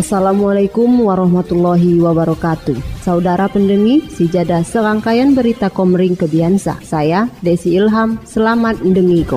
Assalamualaikum 0.00 1.12
warahmatullahi 1.12 2.00
wabarakatuh. 2.00 3.04
Saudara 3.04 3.52
pendengi, 3.52 4.00
sijada 4.08 4.64
serangkaian 4.64 5.36
berita 5.36 5.68
komering 5.68 6.16
kebiasa. 6.16 6.80
Saya 6.80 7.28
Desi 7.44 7.76
Ilham, 7.76 8.16
selamat 8.24 8.80
mendengiko. 8.80 9.36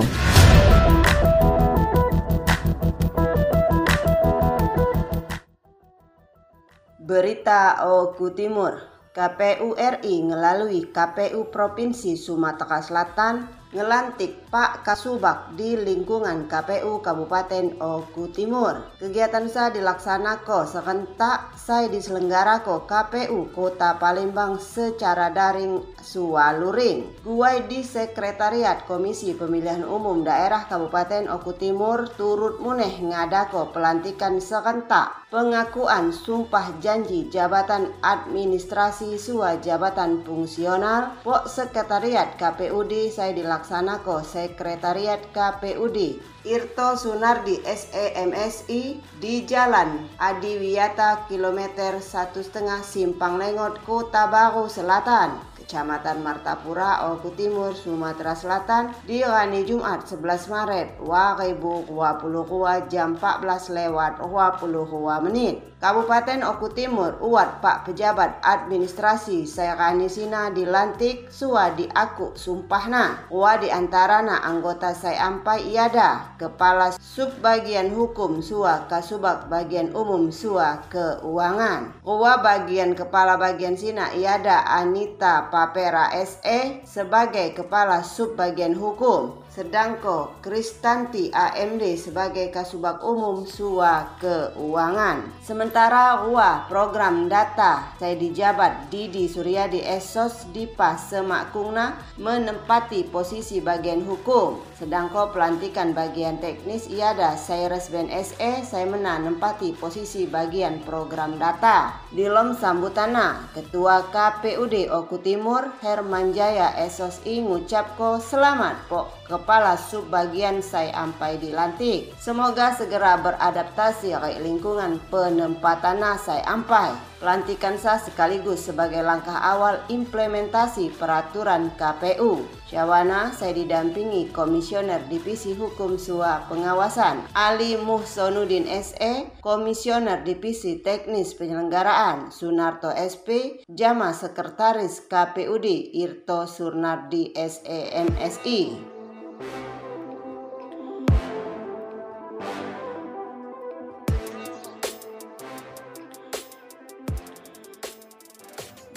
Berita 7.03 7.84
Oku 7.84 8.31
Timur, 8.31 8.88
KPU 9.11 9.75
RI 9.75 10.23
melalui 10.23 10.88
KPU 10.88 11.52
Provinsi 11.52 12.16
Sumatera 12.16 12.80
Selatan 12.80 13.62
ngelantik 13.73 14.47
Pak 14.53 14.85
Kasubak 14.85 15.57
di 15.57 15.73
lingkungan 15.73 16.45
KPU 16.45 17.02
Kabupaten 17.02 17.81
Oku 17.81 18.29
Timur. 18.29 18.93
Kegiatan 19.02 19.49
saya 19.49 19.73
dilaksanakan 19.73 20.69
serentak 20.69 21.57
saya 21.57 21.89
diselenggarako 21.89 22.85
KPU 22.85 23.49
Kota 23.49 23.97
Palembang 23.97 24.61
secara 24.61 25.33
daring 25.33 25.92
sualuring. 26.04 27.26
Guai 27.26 27.66
di 27.66 27.82
Sekretariat 27.82 28.86
Komisi 28.86 29.34
Pemilihan 29.34 29.88
Umum 29.88 30.22
Daerah 30.22 30.68
Kabupaten 30.68 31.32
Oku 31.32 31.56
Timur 31.56 32.12
turut 32.14 32.59
muneh 32.59 32.92
ngadako 33.00 33.72
pelantikan 33.72 34.38
serentak 34.44 35.26
pengakuan 35.34 36.14
sumpah 36.14 36.78
janji 36.78 37.31
jabatan 37.31 37.90
administrasi 38.06 39.18
sua 39.18 39.58
jabatan 39.58 40.22
fungsional 40.22 41.18
Pok 41.26 41.50
Sekretariat 41.50 42.38
KPUD 42.38 43.09
saya 43.09 43.31
dilaksanakan 43.31 43.62
Laksanako 43.64 44.26
Sekretariat 44.26 45.22
KPUD 45.31 46.20
Irto 46.44 47.00
Sunardi 47.00 47.64
SEMSI 47.64 49.00
di 49.22 49.48
Jalan 49.48 50.04
Adiwiyata 50.20 51.31
kilometer 51.31 52.04
satu 52.04 52.44
setengah 52.44 52.84
Simpang 52.84 53.40
Lengot 53.40 53.80
Kota 53.88 54.28
Baru 54.28 54.68
Selatan 54.68 55.40
Kecamatan 55.64 56.19
Martapura, 56.19 57.08
Oku 57.16 57.31
Timur, 57.39 57.72
Sumatera 57.72 58.36
Selatan 58.36 58.92
di 59.08 59.23
hari 59.23 59.64
Jumat 59.64 60.03
11 60.03 60.52
Maret 60.52 60.88
2022 61.00 62.92
jam 62.92 63.16
14 63.16 63.72
lewat 63.72 64.19
22 64.19 65.25
menit. 65.25 65.73
Kabupaten 65.84 66.47
Oku 66.47 66.72
Timur, 66.72 67.19
uat 67.19 67.59
Pak 67.59 67.91
Pejabat 67.91 68.39
Administrasi 68.39 69.44
saya 69.44 69.75
Sina 70.08 70.47
dilantik 70.47 71.28
sua 71.28 71.75
di 71.75 71.84
aku 71.91 72.31
sumpahna. 72.39 73.28
Wa 73.28 73.59
di 73.59 73.67
antarana 73.67 74.39
anggota 74.47 74.95
saya 74.95 75.28
ampai 75.28 75.75
iada 75.75 76.39
Kepala 76.39 76.95
Subbagian 76.95 77.91
Hukum 77.91 78.40
Sua 78.40 78.88
Kasubak 78.88 79.51
Bagian 79.51 79.91
Umum 79.91 80.31
Sua 80.31 80.88
Keuangan. 80.88 82.00
Wa 82.00 82.40
bagian 82.40 82.95
Kepala 82.95 83.35
Bagian 83.35 83.75
Sina 83.75 84.16
iada 84.16 84.63
Anita 84.63 85.51
Papera 85.63 86.12
SE 86.28 86.84
sebagai 86.84 87.56
Kepala 87.56 88.03
Subbagian 88.03 88.75
Hukum. 88.75 89.40
Sedangko 89.53 90.41
Kristanti 90.41 91.29
AMD 91.29 91.94
sebagai 91.96 92.50
Kasubag 92.50 93.06
Umum 93.06 93.46
SUA 93.46 94.18
Keuangan. 94.18 95.29
Sementara 95.46 96.25
Rua 96.25 96.66
Program 96.66 97.29
Data 97.29 97.94
saya 98.01 98.18
dijabat 98.18 98.90
Didi 98.90 99.29
Suryadi 99.29 99.78
Esos 99.78 100.50
Dipa 100.50 100.97
Semakungna 100.97 102.01
menempati 102.18 103.06
posisi 103.07 103.62
bagian 103.62 104.01
hukum. 104.01 104.57
Sedangko 104.74 105.30
pelantikan 105.30 105.94
bagian 105.94 106.41
teknis 106.41 106.90
iada 106.90 107.38
saya 107.38 107.69
Resben 107.69 108.09
SE 108.09 108.66
saya 108.66 108.90
menempati 108.90 109.78
posisi 109.78 110.25
bagian 110.25 110.81
program 110.81 111.38
data. 111.38 112.01
Di 112.09 112.25
lom 112.25 112.57
sambutana 112.57 113.53
Ketua 113.53 114.09
KPUD 114.09 114.90
Oku 114.90 115.22
Timur 115.44 115.76
Herman 115.84 116.31
Jaya 116.31 116.72
Esos 116.80 117.20
I 117.28 117.44
ngucapko 117.44 118.16
selamat 118.24 118.88
pok 118.88 119.28
Kepala 119.28 119.76
Subbagian 119.76 120.64
Sai 120.64 120.88
Ampai 120.96 121.36
dilantik. 121.36 122.16
Semoga 122.16 122.72
segera 122.72 123.20
beradaptasi 123.20 124.16
ke 124.16 124.40
lingkungan 124.40 125.04
penempatan 125.12 126.00
Sai 126.16 126.40
Ampai. 126.48 126.96
Pelantikan 127.20 127.76
sah 127.76 128.00
sekaligus 128.00 128.72
sebagai 128.72 129.04
langkah 129.04 129.36
awal 129.36 129.84
implementasi 129.92 130.96
peraturan 130.96 131.75
KPU. 131.75 132.62
Syawana 132.73 133.29
saya 133.29 133.53
didampingi 133.53 134.34
Komisioner 134.34 135.06
Divisi 135.06 135.53
Hukum 135.53 135.94
Sua 136.01 136.41
Pengawasan 136.50 137.22
Ali 137.38 137.78
Muhsonudin 137.78 138.66
SE, 138.81 139.29
Komisioner 139.45 140.25
Divisi 140.25 140.81
Teknis 140.81 141.38
Penyelenggaraan 141.38 142.33
Sunarto 142.33 142.89
SP, 142.89 143.62
Jama 143.69 144.09
Sekretaris 144.17 145.06
KPUD 145.06 145.69
Irto 146.01 146.50
Surnardi 146.50 147.38
SE. 147.38 148.93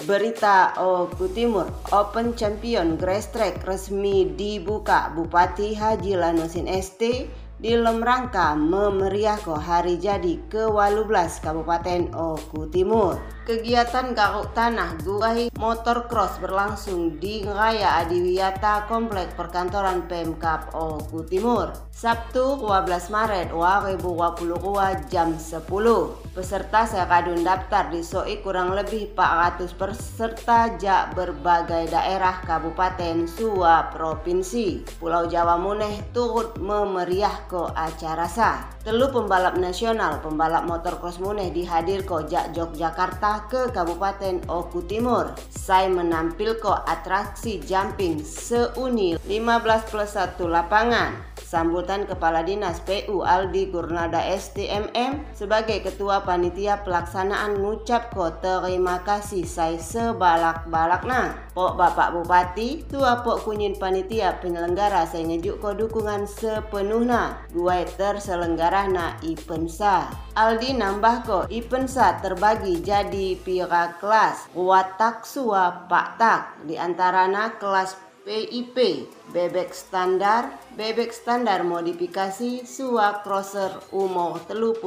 Berita 0.07 0.71
Oku 0.79 1.27
Timur, 1.35 1.67
Open 1.91 2.31
Champion 2.31 2.95
Grace 2.95 3.27
Track 3.27 3.67
resmi 3.67 4.23
dibuka 4.39 5.11
Bupati 5.11 5.75
Haji 5.75 6.15
Lanosin 6.15 6.71
ST 6.71 7.27
di 7.59 7.75
dalam 7.75 7.99
rangka 7.99 8.55
memeriahkan 8.55 9.59
hari 9.59 9.99
jadi 9.99 10.39
ke-18 10.47 11.43
Kabupaten 11.43 12.15
Oku 12.15 12.71
Timur. 12.71 13.19
Kegiatan 13.43 14.15
garuk 14.15 14.55
tanah 14.55 14.95
gurai 15.03 15.51
motor 15.59 16.07
cross 16.07 16.39
berlangsung 16.39 17.19
di 17.19 17.43
Raya 17.43 17.99
Adiwiyata 17.99 18.87
Komplek 18.87 19.35
Perkantoran 19.35 20.07
Pemkap 20.07 20.71
Oku 20.71 21.27
Timur. 21.27 21.75
Sabtu 21.91 22.63
12 22.63 23.11
Maret 23.11 23.51
2022 23.51 25.11
jam 25.11 25.35
10. 25.35 26.26
Peserta 26.37 26.85
sekadun 26.85 27.41
daftar 27.41 27.89
di 27.89 28.05
SOI 28.05 28.45
kurang 28.45 28.69
lebih 28.77 29.09
400 29.17 29.73
peserta 29.73 30.69
jak 30.77 31.17
berbagai 31.17 31.89
daerah 31.89 32.45
Kabupaten 32.45 33.25
Sua 33.25 33.89
Provinsi. 33.89 34.85
Pulau 35.01 35.25
Jawa 35.25 35.57
Muneh 35.57 36.13
turut 36.13 36.53
memeriah 36.61 37.33
ko 37.49 37.73
acara 37.73 38.29
sah. 38.29 38.69
Telu 38.85 39.09
pembalap 39.09 39.57
nasional 39.57 40.21
pembalap 40.21 40.69
motor 40.69 41.01
cross 41.01 41.17
Muneh 41.17 41.49
dihadir 41.49 42.05
ko 42.05 42.21
jak 42.21 42.53
Yogyakarta 42.53 43.49
ke 43.49 43.73
Kabupaten 43.73 44.45
Oku 44.45 44.85
Timur. 44.85 45.33
Saya 45.49 45.89
menampilkan 45.89 46.85
atraksi 46.85 47.57
jumping 47.65 48.21
seuni 48.21 49.17
15 49.25 49.89
plus 49.89 50.13
1 50.13 50.37
lapangan. 50.45 51.33
Sambutan 51.47 52.03
Kepala 52.03 52.43
Dinas 52.43 52.83
PU 52.83 53.23
Aldi 53.23 53.71
Gurnada 53.71 54.19
STMM 54.19 55.31
sebagai 55.31 55.79
Ketua 55.79 56.26
Panitia 56.27 56.83
Pelaksanaan 56.83 57.63
ngucap 57.63 58.11
ko 58.11 58.27
terima 58.43 58.99
kasih 59.07 59.47
saya 59.47 59.79
sebalak-balakna. 59.79 61.47
Pok 61.55 61.79
Bapak 61.79 62.11
Bupati, 62.11 62.83
Tua 62.83 63.23
Pok 63.23 63.47
Kunyin 63.47 63.79
Panitia 63.79 64.35
Penyelenggara 64.43 65.07
saya 65.07 65.23
ngejuk 65.23 65.63
ko 65.63 65.71
dukungan 65.71 66.27
sepenuhna. 66.27 67.47
Gue 67.55 67.87
terselenggarana 67.95 69.15
Ipensa. 69.23 70.11
Aldi 70.35 70.75
nambah 70.75 71.15
ko 71.23 71.37
Ipensa 71.47 72.19
terbagi 72.19 72.83
jadi 72.83 73.39
pira 73.39 73.95
kelas. 73.95 74.51
Watak 74.51 75.23
sua 75.23 75.87
Pak 75.87 76.19
Tak. 76.19 76.67
Di 76.67 76.75
antarana 76.75 77.55
kelas 77.55 78.06
PIP, 78.27 79.07
bebek 79.31 79.71
standar, 79.71 80.51
bebek 80.75 81.15
standar 81.15 81.63
modifikasi, 81.63 82.67
suwa 82.67 83.23
crosser 83.23 83.71
umur 83.95 84.43
35 84.51 84.83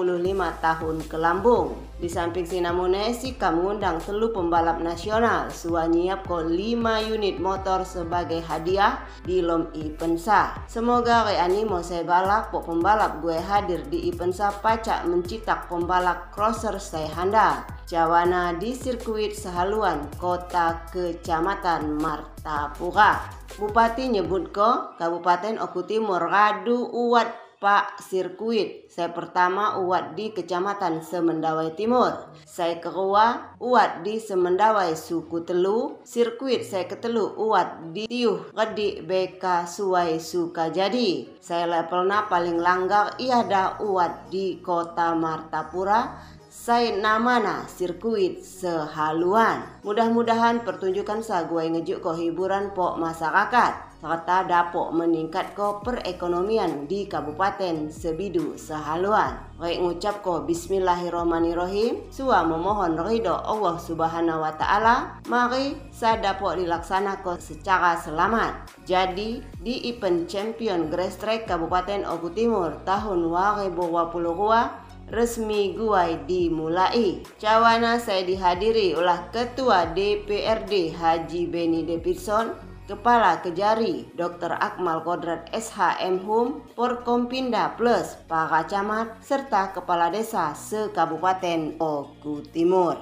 tahun 0.60 0.96
ke 1.08 1.16
lambung. 1.16 1.72
Di 1.96 2.04
samping 2.12 2.44
sinamune 2.44 3.16
si 3.16 3.32
mengundang 3.40 3.96
telu 4.04 4.36
pembalap 4.36 4.84
nasional 4.84 5.48
suwa 5.48 5.88
nyiap 5.88 6.28
ko 6.28 6.44
5 6.44 7.16
unit 7.16 7.40
motor 7.40 7.88
sebagai 7.88 8.44
hadiah 8.44 9.00
di 9.24 9.40
lom 9.40 9.72
Ipensa. 9.72 10.60
Semoga 10.68 11.24
re 11.24 11.40
animo 11.40 11.80
saya 11.80 12.04
balap 12.04 12.52
po 12.52 12.60
pembalap 12.60 13.24
gue 13.24 13.40
hadir 13.40 13.80
di 13.88 14.12
Ipensa 14.12 14.52
pacak 14.60 15.08
mencitak 15.08 15.64
pembalap 15.72 16.28
crosser 16.36 16.76
saya 16.76 17.08
handal. 17.16 17.64
Jawana 17.90 18.54
di 18.54 18.70
sirkuit 18.70 19.34
Sehaluan, 19.34 20.06
kota 20.14 20.86
kecamatan 20.94 21.98
Martapura. 22.40 23.20
Bupati 23.60 24.08
nyebut 24.08 24.48
ko 24.56 24.96
Kabupaten 24.96 25.60
Oku 25.60 25.84
Timur 25.84 26.24
radu 26.24 26.88
uat 26.88 27.28
Pak 27.60 28.00
Sirkuit. 28.00 28.88
Saya 28.88 29.12
pertama 29.12 29.76
uat 29.76 30.16
di 30.16 30.32
Kecamatan 30.32 31.04
Semendawai 31.04 31.76
Timur. 31.76 32.32
Saya 32.48 32.80
kedua 32.80 33.52
uat 33.60 34.00
di 34.00 34.16
Semendawai 34.16 34.96
Suku 34.96 35.44
Telu. 35.44 36.00
Sirkuit 36.00 36.64
saya 36.64 36.88
ketelu 36.88 37.36
uat 37.36 37.92
di 37.92 38.08
Tiuh 38.08 38.56
Gedi 38.56 39.04
BK 39.04 39.68
Suai 39.68 40.16
Sukajadi. 40.16 41.36
Saya 41.44 41.68
levelnya 41.68 42.24
paling 42.32 42.56
langgar 42.56 43.20
ia 43.20 43.44
ada 43.44 43.76
uat 43.84 44.32
di 44.32 44.64
Kota 44.64 45.12
Martapura 45.12 46.39
saya 46.60 46.92
namana 46.92 47.64
sirkuit 47.72 48.44
sehaluan. 48.44 49.64
Mudah-mudahan 49.80 50.60
pertunjukan 50.60 51.24
sa 51.24 51.48
gue 51.48 51.64
ngejuk 51.72 52.04
ko 52.04 52.12
hiburan 52.12 52.76
po 52.76 53.00
masyarakat 53.00 53.88
serta 53.96 54.44
dapat 54.44 54.92
meningkat 54.92 55.56
ko 55.56 55.80
perekonomian 55.80 56.84
di 56.84 57.08
Kabupaten 57.08 57.88
Sebidu 57.88 58.60
Sehaluan. 58.60 59.40
Baik 59.56 59.80
ngucap 59.80 60.20
ko 60.20 60.44
Bismillahirrahmanirrahim. 60.44 62.12
Sua 62.12 62.44
memohon 62.44 62.96
ridho 63.08 63.40
Allah 63.40 63.80
Subhanahu 63.80 64.44
Wa 64.44 64.52
Taala. 64.60 64.96
Mari 65.32 65.80
saya 65.88 66.20
dapat 66.20 66.60
dilaksana 66.60 67.24
ko 67.24 67.40
secara 67.40 67.96
selamat. 67.96 68.84
Jadi 68.84 69.40
di 69.64 69.88
event 69.88 70.28
champion 70.28 70.92
Grass 70.92 71.16
Track 71.16 71.48
Kabupaten 71.48 72.04
Oku 72.04 72.28
Timur 72.36 72.84
tahun 72.84 73.24
2022 73.32 74.89
resmi 75.10 75.74
guai 75.74 76.22
dimulai. 76.24 77.22
Cawana 77.36 77.98
saya 77.98 78.22
dihadiri 78.24 78.94
oleh 78.94 79.30
Ketua 79.34 79.90
DPRD 79.92 80.94
Haji 80.94 81.42
Beni 81.50 81.82
Davidson 81.84 82.70
Kepala 82.90 83.38
Kejari 83.38 84.10
Dr. 84.18 84.50
Akmal 84.58 85.06
Kodrat 85.06 85.46
SHM 85.54 86.26
Hum, 86.26 86.66
Porkompinda 86.74 87.78
Plus, 87.78 88.18
para 88.26 88.66
camat, 88.66 89.14
serta 89.22 89.70
Kepala 89.70 90.10
Desa 90.10 90.50
se-Kabupaten 90.58 91.78
Oku 91.78 92.42
Timur. 92.50 92.98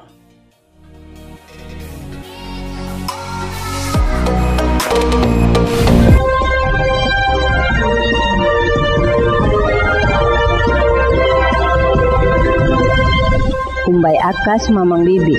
Kumbai 13.99 14.15
Akas 14.15 14.71
Mamang 14.71 15.03
Bibi, 15.03 15.35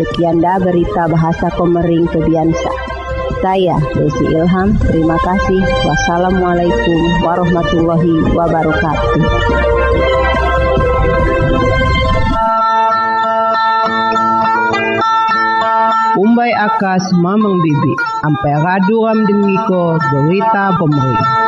sekian 0.00 0.40
dah 0.40 0.56
berita 0.56 1.12
bahasa 1.12 1.52
Komering 1.52 2.08
Kebiasa. 2.08 2.72
Saya 3.44 3.76
Desi 3.92 4.24
Ilham, 4.32 4.72
terima 4.80 5.20
kasih. 5.20 5.60
Wassalamualaikum 5.84 7.00
warahmatullahi 7.20 8.32
wabarakatuh. 8.32 9.22
Umbai 16.16 16.52
akas 16.64 17.12
mamang 17.12 17.60
bibi, 17.60 17.92
ampai 18.24 18.56
raduram 18.56 19.20
dengiko 19.28 20.00
berita 20.00 20.72
pemerintah. 20.80 21.47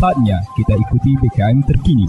Saatnya 0.00 0.40
kita 0.56 0.80
ikuti 0.80 1.12
BKM 1.20 1.60
terkini. 1.68 2.08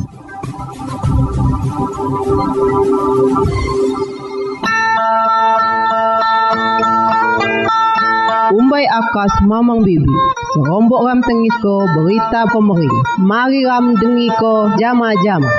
Umbai 8.55 8.87
akas 8.87 9.43
mamang 9.43 9.83
bibi, 9.83 10.07
serombok 10.55 11.03
ram 11.03 11.19
tengiko 11.19 11.83
berita 11.91 12.47
pemering. 12.55 12.95
Mari 13.27 13.67
ram 13.67 13.91
dengiko 13.99 14.71
jama-jama. 14.79 15.51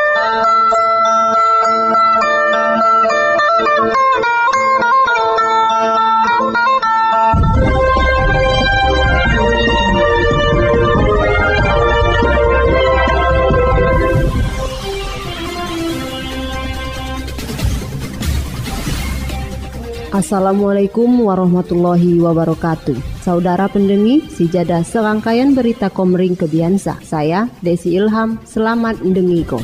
Assalamualaikum 20.12 21.08
warahmatullahi 21.24 22.20
wabarakatuh. 22.20 23.24
Saudara 23.24 23.64
pendengi, 23.64 24.20
sijada 24.28 24.84
serangkaian 24.84 25.56
berita 25.56 25.88
Komering 25.88 26.36
Kebiansa. 26.36 27.00
Saya 27.00 27.48
Desi 27.64 27.96
Ilham, 27.96 28.36
selamat 28.44 29.00
mendengiko. 29.00 29.56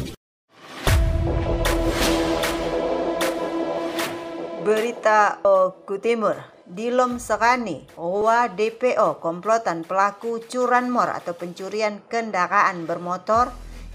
Berita 4.64 5.36
Oku 5.44 6.00
Timur 6.00 6.40
Dilom 6.64 7.20
Serani, 7.20 7.84
Rua 7.92 8.48
DPO 8.48 9.20
komplotan 9.20 9.84
pelaku 9.84 10.40
curanmor 10.48 11.12
atau 11.12 11.36
pencurian 11.36 12.00
kendaraan 12.08 12.88
bermotor 12.88 13.52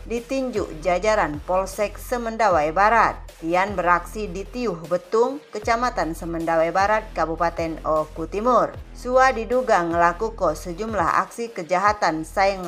ditinjuk 0.07 0.83
jajaran 0.83 1.39
Polsek 1.43 1.95
Semendawai 1.95 2.71
Barat. 2.75 3.15
Tian 3.43 3.75
beraksi 3.75 4.31
di 4.31 4.47
Tiuh 4.47 4.79
Betung, 4.87 5.43
Kecamatan 5.51 6.15
Semendawai 6.15 6.71
Barat, 6.71 7.03
Kabupaten 7.11 7.83
Oku 7.83 8.23
Timur. 8.31 8.71
Sua 8.95 9.35
diduga 9.35 9.83
ngelakuko 9.83 10.55
sejumlah 10.55 11.19
aksi 11.27 11.51
kejahatan 11.51 12.23
saing 12.23 12.63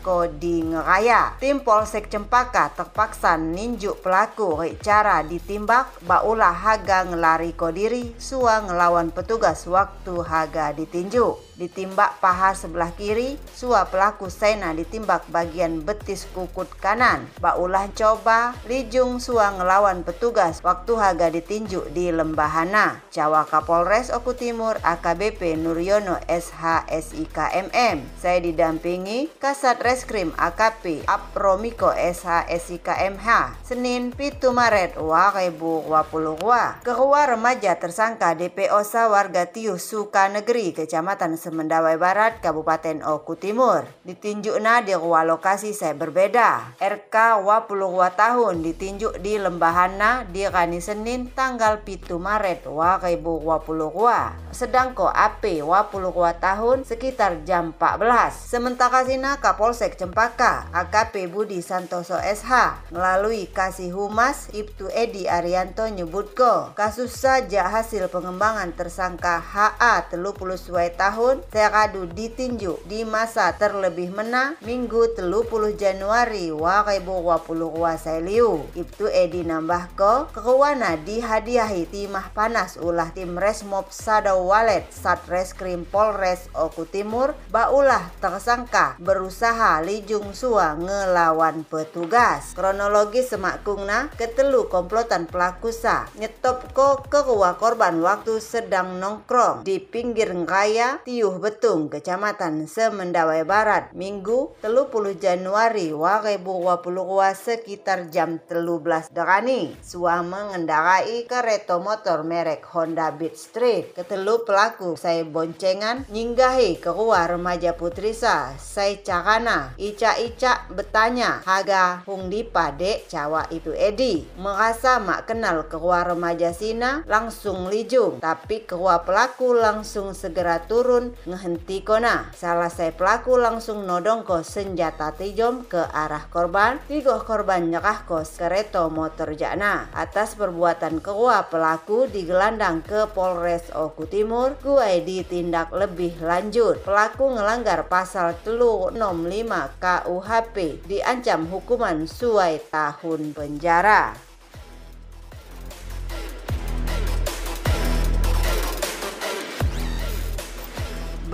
ko 0.00 0.24
di 0.24 0.64
ngeraya. 0.64 1.36
Tim 1.36 1.60
Polsek 1.60 2.08
Cempaka 2.08 2.72
terpaksa 2.72 3.36
ninjuk 3.36 4.00
pelaku 4.00 4.64
cara 4.80 5.20
ditimbak 5.20 5.92
baulah 6.08 6.56
haga 6.56 7.04
ngelari 7.04 7.52
ko 7.52 7.68
diri 7.68 8.16
sua 8.16 8.64
ngelawan 8.64 9.12
petugas 9.12 9.68
waktu 9.68 10.24
haga 10.24 10.72
ditinjuk. 10.72 11.53
Ditimbak 11.54 12.18
paha 12.18 12.56
sebelah 12.56 12.90
kiri, 12.98 13.38
sua 13.54 13.86
pelaku 13.86 14.32
sena 14.32 14.74
ditimbak 14.74 15.30
bagian 15.30 15.84
betis 15.84 16.26
kukut 16.34 16.66
kanan. 16.82 17.30
Baulah 17.38 17.92
coba, 17.94 18.58
lijung 18.66 19.20
sua 19.22 19.52
ngelawan 19.52 20.02
petugas 20.02 20.64
waktu 20.64 20.96
haga 20.98 21.28
ditinjuk 21.30 21.92
di 21.92 22.08
Lembahana. 22.08 23.04
Jawa 23.14 23.46
Kapolres 23.46 24.08
Oku 24.08 24.32
Timur 24.34 24.80
AKBP 24.82 25.60
Nur 25.60 25.74
Suryono 25.74 26.22
SHSIKMM. 26.30 27.98
Saya 28.14 28.38
didampingi 28.38 29.26
Kasat 29.42 29.82
Reskrim 29.82 30.30
AKP 30.38 31.02
Apromiko 31.10 31.90
SHSIKMH 31.90 33.58
Senin 33.66 34.14
Pitu 34.14 34.54
Maret 34.54 34.94
2022. 34.94 36.86
Kedua 36.86 37.20
remaja 37.26 37.74
tersangka 37.74 38.38
DPO 38.38 38.80
warga 39.10 39.50
Tiuh 39.50 39.82
Suka 39.82 40.30
Negeri 40.30 40.70
Kecamatan 40.70 41.34
Semendawai 41.44 42.00
Barat, 42.00 42.40
Kabupaten 42.40 43.04
Oku 43.04 43.36
Timur. 43.36 43.84
Ditinjukna 44.08 44.80
di 44.80 44.96
dua 44.96 45.28
lokasi 45.28 45.76
saya 45.76 45.92
berbeda. 45.92 46.72
RK 46.80 47.44
22 47.44 47.68
tahun 48.16 48.54
ditinjuk 48.64 49.20
di 49.20 49.36
Lembahana 49.36 50.24
di 50.24 50.48
Kani 50.48 50.80
Senin 50.80 51.28
tanggal 51.28 51.84
pitu 51.84 52.16
Maret 52.16 52.64
2022. 52.64 54.56
Sedang 54.56 54.96
ko 54.96 55.12
AP 55.12 55.60
22 55.60 56.16
tahun 56.40 56.88
sekitar 56.88 57.44
jam 57.44 57.76
14. 57.76 58.32
Sementara 58.32 59.04
Sina 59.04 59.36
Kapolsek 59.36 60.00
Cempaka 60.00 60.72
AKP 60.72 61.28
Budi 61.28 61.60
Santoso 61.60 62.16
SH 62.16 62.88
melalui 62.88 63.52
Kasih 63.52 63.92
Humas 63.92 64.48
Ibtu 64.56 64.88
Edi 64.88 65.28
Arianto 65.28 65.84
nyebutko 65.92 66.72
kasus 66.72 67.12
saja 67.12 67.68
hasil 67.68 68.08
pengembangan 68.08 68.72
tersangka 68.72 69.44
HA 69.44 70.08
30 70.08 70.94
tahun 70.96 71.33
sekadu 71.50 72.06
ditinju 72.06 72.86
di 72.86 73.02
masa 73.02 73.50
terlebih 73.58 74.14
mena 74.14 74.54
Minggu 74.62 75.18
30 75.18 75.74
Januari 75.74 76.54
2020 76.54 77.74
Wasailiu. 77.74 78.62
Ibtu 78.78 79.10
Edi 79.10 79.42
nambahko 79.42 80.30
kekewana 80.30 81.00
dihadiahi 81.00 81.90
timah 81.90 82.30
panas 82.30 82.78
ulah 82.78 83.10
tim 83.10 83.34
Resmob 83.34 83.90
Sadau 83.90 84.46
Walet 84.46 84.86
Satreskrim 84.94 85.82
Polres 85.88 86.46
Oku 86.54 86.86
Timur 86.86 87.34
baulah 87.50 88.14
tersangka 88.22 88.94
berusaha 89.02 89.82
lijung 89.82 90.36
sua 90.36 90.78
ngelawan 90.78 91.66
petugas. 91.66 92.54
Kronologi 92.54 93.26
semakungna 93.26 94.12
ketelu 94.14 94.70
komplotan 94.70 95.26
pelaku 95.26 95.74
sa 95.74 96.06
nyetop 96.14 96.70
ko 96.76 97.02
kekewa 97.08 97.56
korban 97.58 97.98
waktu 97.98 98.38
sedang 98.38 99.00
nongkrong 99.02 99.66
di 99.66 99.80
pinggir 99.82 100.34
raya 100.34 100.98
Tiuh 101.24 101.40
Betung, 101.40 101.88
Kecamatan 101.88 102.68
Semendawai 102.68 103.48
Barat, 103.48 103.96
Minggu 103.96 104.52
30 104.60 105.16
Januari 105.16 105.88
2022 105.88 106.84
sekitar 107.32 108.12
jam 108.12 108.36
13 108.44 109.08
dekani. 109.08 109.72
Sua 109.80 110.20
mengendarai 110.20 111.24
kereta 111.24 111.80
motor 111.80 112.28
merek 112.28 112.68
Honda 112.68 113.08
Beat 113.08 113.40
Street. 113.40 113.96
Ketelu 113.96 114.44
pelaku 114.44 115.00
saya 115.00 115.24
boncengan 115.24 116.04
nyinggahi 116.12 116.76
keluar 116.76 117.32
remaja 117.32 117.72
putri 117.72 118.12
sa. 118.12 118.52
Saya 118.60 119.00
cakana, 119.00 119.72
ica-ica 119.80 120.68
bertanya, 120.68 121.40
haga 121.48 122.04
hung 122.04 122.28
dipade 122.28 123.00
cawa 123.08 123.48
itu 123.48 123.72
Edi. 123.72 124.28
Merasa 124.36 125.00
mak 125.00 125.32
kenal 125.32 125.72
keluar 125.72 126.04
remaja 126.04 126.52
sina 126.52 127.00
langsung 127.08 127.72
lijung. 127.72 128.20
Tapi 128.20 128.68
keluar 128.68 129.08
pelaku 129.08 129.56
langsung 129.56 130.12
segera 130.12 130.60
turun 130.68 131.13
ngehenti 131.28 131.86
kona. 131.86 132.32
Salah 132.34 132.72
saya 132.72 132.90
pelaku 132.90 133.38
langsung 133.38 133.86
nodong 133.86 134.26
ko 134.26 134.42
senjata 134.42 135.14
tijom 135.14 135.68
ke 135.68 135.84
arah 135.92 136.26
korban. 136.32 136.82
Tiga 136.90 137.20
korban 137.22 137.70
nyekah 137.70 138.08
kos 138.08 138.40
kereta 138.40 138.90
motor 138.90 139.36
jana. 139.38 139.86
Atas 139.94 140.34
perbuatan 140.34 140.98
keluar 141.04 141.46
pelaku 141.52 142.10
digelandang 142.10 142.82
ke 142.82 143.06
Polres 143.12 143.68
Oku 143.70 144.08
Timur. 144.08 144.56
Gue 144.58 145.04
ditindak 145.04 145.70
lebih 145.70 146.18
lanjut. 146.24 146.80
Pelaku 146.82 147.36
ngelanggar 147.36 147.86
pasal 147.86 148.34
telu 148.40 148.90
65 148.90 149.82
KUHP 149.82 150.56
diancam 150.88 151.46
hukuman 151.50 152.08
suai 152.08 152.58
tahun 152.72 153.36
penjara. 153.36 154.23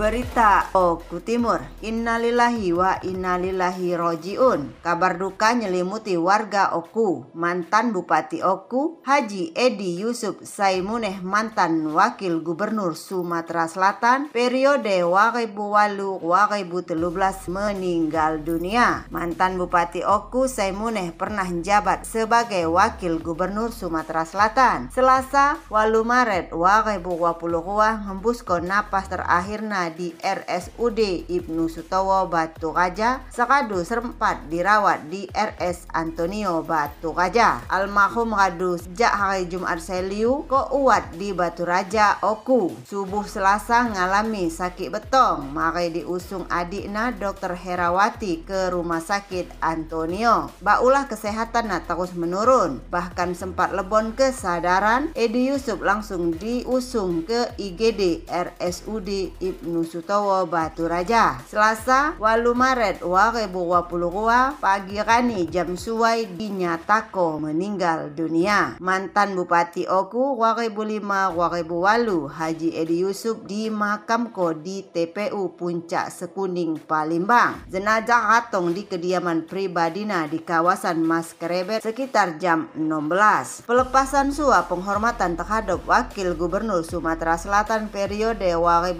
Berita. 0.01 0.65
Oku 0.73 1.21
Timur 1.21 1.61
Innalillahi 1.85 2.73
wa 2.73 2.97
innalillahi 3.05 3.93
rojiun. 3.93 4.81
Kabar 4.81 5.21
duka 5.21 5.53
nyelimuti 5.53 6.17
warga 6.17 6.73
Oku 6.73 7.29
Mantan 7.37 7.93
Bupati 7.93 8.41
Oku 8.41 8.97
Haji 9.05 9.53
Edi 9.53 10.01
Yusuf 10.01 10.41
Saimuneh 10.41 11.21
mantan 11.21 11.85
Wakil 11.93 12.41
Gubernur 12.41 12.97
Sumatera 12.97 13.69
Selatan 13.69 14.33
Periode 14.33 15.05
Wakaibu 15.05 15.69
Walu 15.77 16.17
Wakaibu 16.17 16.81
Telublas 16.81 17.45
meninggal 17.45 18.41
dunia. 18.41 19.05
Mantan 19.13 19.61
Bupati 19.61 20.01
Oku 20.01 20.49
Saimuneh 20.49 21.13
pernah 21.13 21.45
jabat 21.61 22.09
sebagai 22.09 22.65
Wakil 22.65 23.21
Gubernur 23.21 23.69
Sumatera 23.69 24.25
Selatan. 24.25 24.89
Selasa 24.89 25.61
Walu 25.69 26.01
Maret 26.01 26.49
Wakaibu 26.49 27.21
Wapuluhua 27.21 28.01
Hembusku 28.09 28.57
napas 28.65 29.05
terakhirna 29.05 29.90
di 29.93 30.15
RSUD 30.19 31.27
Ibnu 31.27 31.67
Sutowo 31.67 32.27
Batu 32.31 32.71
Raja 32.71 33.23
sekadu 33.27 33.83
sempat 33.83 34.47
dirawat 34.47 35.11
di 35.11 35.27
RS 35.31 35.91
Antonio 35.91 36.63
Batu 36.63 37.11
Raja. 37.11 37.63
Almarhum 37.67 38.31
radu 38.31 38.79
sejak 38.79 39.11
hari 39.11 39.51
Jumat 39.51 39.83
Seliu 39.83 40.47
ko 40.47 40.71
uat 40.71 41.15
di 41.19 41.35
Batu 41.35 41.67
Raja 41.67 42.17
Oku. 42.23 42.71
Subuh 42.87 43.27
Selasa 43.27 43.91
ngalami 43.91 44.47
sakit 44.47 44.93
betong. 44.93 45.51
Mari 45.51 45.91
diusung 45.91 46.47
adikna 46.47 47.11
Dr. 47.11 47.57
Herawati 47.57 48.47
ke 48.47 48.71
rumah 48.71 49.03
sakit 49.03 49.59
Antonio. 49.59 50.53
Baulah 50.63 51.09
kesehatan 51.09 51.73
terus 51.83 52.15
menurun. 52.15 52.79
Bahkan 52.87 53.35
sempat 53.35 53.75
lebon 53.75 54.13
kesadaran. 54.15 55.11
Edi 55.17 55.51
Yusuf 55.51 55.81
langsung 55.81 56.35
diusung 56.35 57.25
ke 57.25 57.51
IGD 57.57 58.29
RSUD 58.29 59.09
Ibnu 59.41 59.80
Sutowo 59.83 60.45
Batu 60.45 60.85
Raja. 60.87 61.41
Selasa, 61.45 62.15
walu 62.17 62.53
Maret 62.53 63.01
2022 63.03 64.57
pagi 64.61 64.97
rani 65.01 65.49
jam 65.49 65.73
suai 65.73 66.25
dinyatako 66.25 67.41
meninggal 67.41 68.13
dunia. 68.13 68.77
Mantan 68.77 69.33
Bupati 69.33 69.89
Oku 69.89 70.39
2005 70.39 71.01
2008 71.37 72.29
Haji 72.29 72.69
Edi 72.77 73.01
Yusuf 73.01 73.43
di 73.45 73.67
makamko 73.67 74.57
di 74.57 74.85
TPU 74.85 75.53
Puncak 75.57 76.13
Sekuning 76.13 76.77
Palembang. 76.81 77.65
Jenazah 77.69 78.37
ratong 78.37 78.73
di 78.73 78.85
kediaman 78.85 79.45
pribadina 79.45 80.25
di 80.25 80.41
kawasan 80.41 81.01
Mas 81.03 81.33
Kerebet 81.35 81.83
sekitar 81.83 82.37
jam 82.37 82.69
16. 82.77 83.65
Pelepasan 83.65 84.31
suap 84.33 84.69
penghormatan 84.71 85.35
terhadap 85.35 85.83
Wakil 85.85 86.33
Gubernur 86.37 86.85
Sumatera 86.85 87.35
Selatan 87.35 87.89
periode 87.89 88.53
2008 88.53 88.95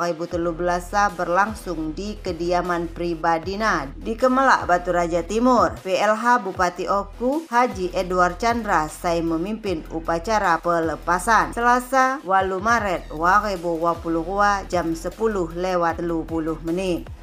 2013 0.00 1.18
berlangsung 1.18 1.92
di 1.92 2.16
kediaman 2.20 2.88
pribadina 2.88 3.90
di 3.98 4.16
Kemelak 4.16 4.70
Batu 4.70 4.94
Raja 4.94 5.20
Timur. 5.26 5.76
PLH 5.82 6.40
Bupati 6.40 6.88
Oku 6.88 7.44
Haji 7.50 7.92
Edward 7.92 8.40
Chandra 8.40 8.88
saya 8.88 9.20
memimpin 9.20 9.84
upacara 9.92 10.56
pelepasan 10.62 11.52
Selasa 11.52 12.22
8 12.24 12.62
Maret 12.62 13.12
2022 13.12 14.70
jam 14.72 14.86
10 14.94 15.12
lewat 15.58 15.96
20 16.00 16.68
menit. 16.68 17.22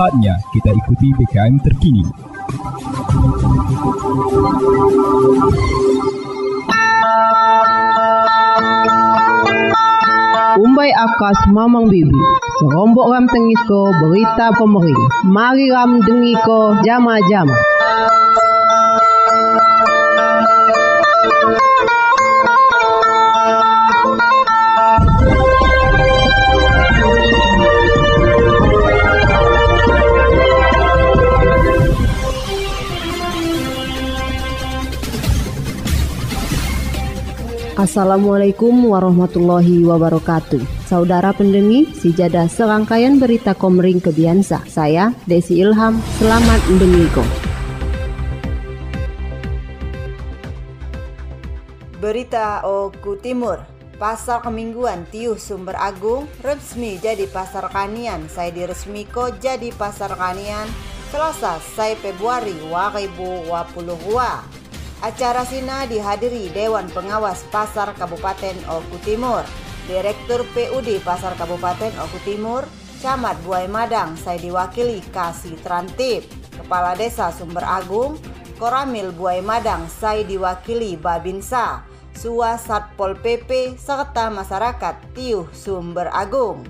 Saatnya 0.00 0.32
kita 0.56 0.72
ikuti 0.72 1.12
BKM 1.12 1.60
terkini. 1.60 2.00
Umbai 10.56 10.88
akas 10.96 11.36
mamang 11.52 11.92
bibi 11.92 12.16
Serombok 12.56 13.12
ram 13.12 13.28
tengis 13.28 13.60
ko 13.68 13.92
berita 14.00 14.56
pemering 14.56 15.04
Mari 15.28 15.68
ram 15.68 16.00
dengi 16.00 16.32
ko 16.48 16.80
jama-jama 16.80 17.79
Assalamualaikum 37.80 38.92
warahmatullahi 38.92 39.88
wabarakatuh. 39.88 40.84
Saudara 40.84 41.32
pendengi, 41.32 41.88
sejadah 41.96 42.44
serangkaian 42.44 43.16
berita 43.16 43.56
Komering 43.56 44.04
Kebiansa. 44.04 44.68
Saya 44.68 45.16
Desi 45.24 45.64
Ilham, 45.64 45.96
selamat 46.20 46.60
mendengiko. 46.68 47.24
Berita 52.04 52.60
Oku 52.68 53.16
Timur 53.16 53.64
Pasar 53.96 54.44
Kemingguan 54.44 55.08
Tiuh 55.08 55.40
Sumber 55.40 55.80
Agung 55.80 56.28
resmi 56.44 57.00
jadi 57.00 57.24
pasar 57.32 57.72
kanian. 57.72 58.28
Saya 58.28 58.52
diresmiko 58.52 59.32
jadi 59.40 59.72
pasar 59.72 60.20
kanian 60.20 60.68
Selasa, 61.08 61.56
saya 61.72 61.96
Februari 61.96 62.52
2022. 62.68 64.59
Acara 65.00 65.48
Sina 65.48 65.88
dihadiri 65.88 66.52
Dewan 66.52 66.84
Pengawas 66.92 67.48
Pasar 67.48 67.96
Kabupaten 67.96 68.52
Oku 68.68 69.00
Timur, 69.00 69.40
Direktur 69.88 70.44
PUD 70.52 71.00
Pasar 71.00 71.32
Kabupaten 71.40 71.88
Oku 72.04 72.20
Timur, 72.20 72.68
Camat 73.00 73.40
Buai 73.40 73.64
Madang, 73.64 74.12
saya 74.20 74.36
diwakili 74.36 75.00
Kasih 75.08 75.56
Trantip, 75.64 76.28
Kepala 76.52 76.92
Desa 77.00 77.32
Sumber 77.32 77.64
Agung, 77.64 78.20
Koramil 78.60 79.08
Buai 79.16 79.40
Madang, 79.40 79.88
saya 79.88 80.20
diwakili 80.20 81.00
Babinsa, 81.00 81.80
Sua 82.12 82.60
Satpol 82.60 83.16
PP, 83.16 83.80
serta 83.80 84.28
masyarakat 84.28 85.16
Tiuh 85.16 85.48
Sumber 85.56 86.12
Agung. 86.12 86.60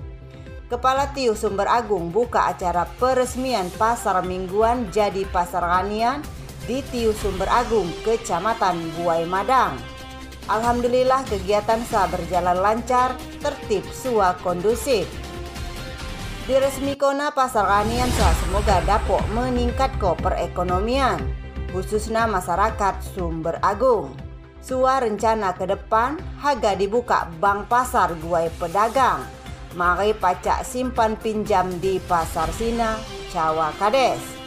Kepala 0.71 1.11
Tiuh 1.11 1.35
Sumber 1.35 1.67
Agung 1.67 2.15
buka 2.15 2.47
acara 2.47 2.87
peresmian 2.95 3.67
pasar 3.75 4.23
mingguan 4.23 4.87
jadi 4.87 5.27
pasar 5.27 5.67
Ranian 5.67 6.23
di 6.69 6.85
Tiu 6.93 7.13
Sumber 7.17 7.49
Agung, 7.49 7.89
Kecamatan 8.05 8.77
Buai 8.97 9.25
Madang. 9.25 9.77
Alhamdulillah 10.49 11.25
kegiatan 11.29 11.81
sah 11.87 12.09
berjalan 12.09 12.57
lancar, 12.59 13.15
tertib, 13.39 13.85
sua 13.93 14.35
kondusif. 14.41 15.05
Di 16.49 16.57
kona 16.97 17.31
pasar 17.31 17.63
anian 17.63 18.09
sah 18.17 18.33
semoga 18.43 18.83
dapat 18.83 19.23
meningkat 19.31 19.93
ko 20.01 20.17
perekonomian, 20.19 21.21
khususnya 21.71 22.27
masyarakat 22.27 22.99
Sumber 23.15 23.61
Agung. 23.63 24.11
Sua 24.59 24.99
rencana 24.99 25.55
ke 25.55 25.65
depan, 25.65 26.19
harga 26.41 26.75
dibuka 26.75 27.31
bank 27.39 27.71
pasar 27.71 28.13
guai 28.19 28.51
pedagang. 28.59 29.23
Mari 29.73 30.11
pacak 30.11 30.67
simpan 30.67 31.15
pinjam 31.15 31.71
di 31.79 31.97
pasar 32.03 32.51
Sina, 32.51 32.99
Cawa 33.31 33.71
Kades. 33.79 34.40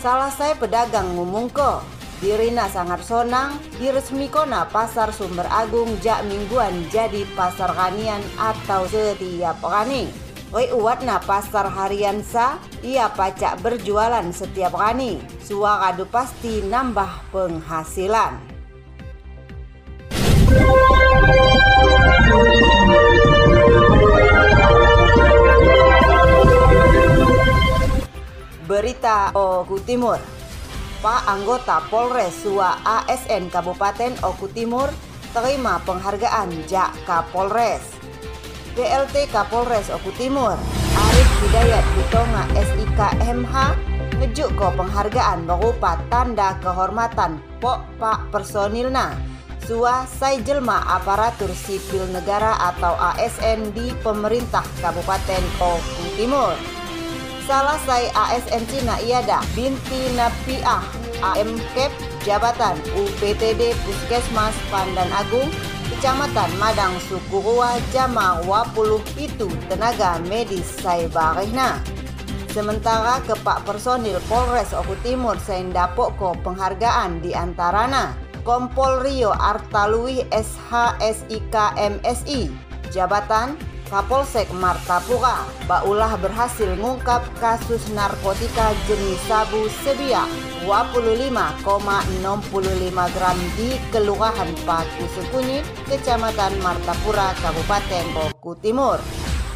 Salah 0.00 0.32
saya 0.32 0.56
pedagang 0.56 1.12
ngumungko. 1.12 1.84
Dirina 2.24 2.72
sangat 2.72 3.04
sonang, 3.04 3.60
diresmikona 3.76 4.64
pasar 4.72 5.12
sumber 5.12 5.44
agung 5.52 5.92
jak 6.00 6.24
mingguan 6.24 6.88
jadi 6.88 7.28
pasar 7.36 7.68
kanian 7.76 8.24
atau 8.40 8.88
setiap 8.88 9.60
kani. 9.60 10.08
Oi 10.56 10.72
uatna 10.72 11.20
pasar 11.20 11.68
harian 11.68 12.24
sa, 12.24 12.56
ia 12.80 13.12
pacak 13.12 13.60
berjualan 13.60 14.24
setiap 14.32 14.72
kani. 14.72 15.20
Suara 15.44 15.92
pasti 16.08 16.64
nambah 16.64 17.28
penghasilan. 17.28 18.40
Berita 28.80 29.28
Oku 29.36 29.76
Timur. 29.84 30.16
Pak 31.04 31.28
anggota 31.28 31.84
Polres 31.92 32.32
Sua 32.32 32.80
ASN 32.80 33.52
Kabupaten 33.52 34.16
Oku 34.24 34.48
Timur 34.56 34.88
terima 35.36 35.76
penghargaan 35.84 36.48
Jak 36.64 36.88
Kapolres. 37.04 37.84
PLT 38.72 39.28
Kapolres 39.28 39.92
Oku 39.92 40.08
Timur 40.16 40.56
Arif 40.96 41.28
Hidayat 41.44 41.84
Butonga 41.92 42.48
SIK 42.56 43.00
MH 43.28 43.54
ngejuk 44.16 44.48
ko 44.56 44.72
penghargaan 44.72 45.44
berupa 45.44 46.00
tanda 46.08 46.56
kehormatan 46.64 47.36
Pok 47.60 47.84
Pak 48.00 48.32
Personilna. 48.32 49.12
Sua 49.60 50.08
Sai 50.08 50.40
Jelma 50.40 50.80
Aparatur 50.88 51.52
Sipil 51.52 52.08
Negara 52.16 52.56
atau 52.72 52.96
ASN 52.96 53.76
di 53.76 53.92
Pemerintah 54.00 54.64
Kabupaten 54.80 55.44
Oku 55.60 56.16
Timur 56.16 56.79
salah 57.50 57.82
saya 57.82 58.06
ASN 58.14 58.62
Cina 58.70 58.94
Iada 59.02 59.42
binti 59.58 60.06
Napiah 60.14 60.86
AM 61.34 61.58
Kep 61.74 61.90
Jabatan 62.22 62.78
UPTD 62.94 63.74
Puskesmas 63.82 64.54
Pandan 64.70 65.10
Agung 65.10 65.50
Kecamatan 65.90 66.46
Madang 66.62 66.94
Sukurua 67.10 67.74
Jama 67.90 68.38
Wapuluh 68.46 69.02
itu 69.18 69.50
tenaga 69.66 70.22
medis 70.30 70.62
saya 70.78 71.10
barihna. 71.10 71.82
Sementara 72.54 73.18
kepak 73.26 73.66
personil 73.66 74.22
Polres 74.30 74.70
Oku 74.70 74.94
Timur 75.02 75.34
saya 75.42 75.66
dapok 75.74 76.14
ko 76.22 76.38
penghargaan 76.46 77.18
di 77.18 77.34
antarana 77.34 78.14
Kompol 78.46 79.02
Rio 79.02 79.34
Artalui 79.34 80.22
SHSIK 80.30 81.54
MSI 81.98 82.46
Jabatan 82.94 83.58
Kapolsek 83.90 84.46
Martapura, 84.54 85.42
Baulah 85.66 86.14
berhasil 86.14 86.78
mengungkap 86.78 87.26
kasus 87.42 87.82
narkotika 87.90 88.70
jenis 88.86 89.18
sabu 89.26 89.66
sebiak 89.82 90.30
25,65 90.62 91.74
gram 93.18 93.38
di 93.58 93.74
Kelurahan 93.90 94.50
Patu 94.62 95.04
Sekunyi, 95.18 95.66
Kecamatan 95.90 96.54
Martapura, 96.62 97.34
Kabupaten 97.42 98.06
Boku 98.14 98.54
Timur. 98.62 99.02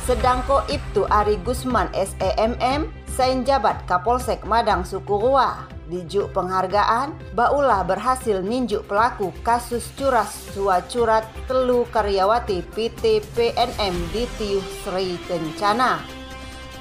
Sedangko 0.03 0.67
Ibtu 0.67 1.07
Ari 1.07 1.39
Gusman 1.47 1.87
SEMM, 1.95 2.91
Sain 3.15 3.47
Jabat 3.47 3.87
Kapolsek 3.87 4.43
Madang 4.51 4.83
Sukurua, 4.83 5.74
Dijuk 5.85 6.33
penghargaan, 6.33 7.13
Baulah 7.37 7.85
berhasil 7.85 8.41
ninjuk 8.41 8.89
pelaku 8.89 9.37
kasus 9.45 9.93
curas 10.01 10.33
sua 10.57 10.81
curat 10.89 11.29
telu 11.45 11.85
karyawati 11.93 12.65
PT 12.73 13.21
PNM 13.37 13.93
di 14.09 14.25
Tiuh 14.41 14.65
Sri 14.81 15.21
Kencana. 15.29 16.01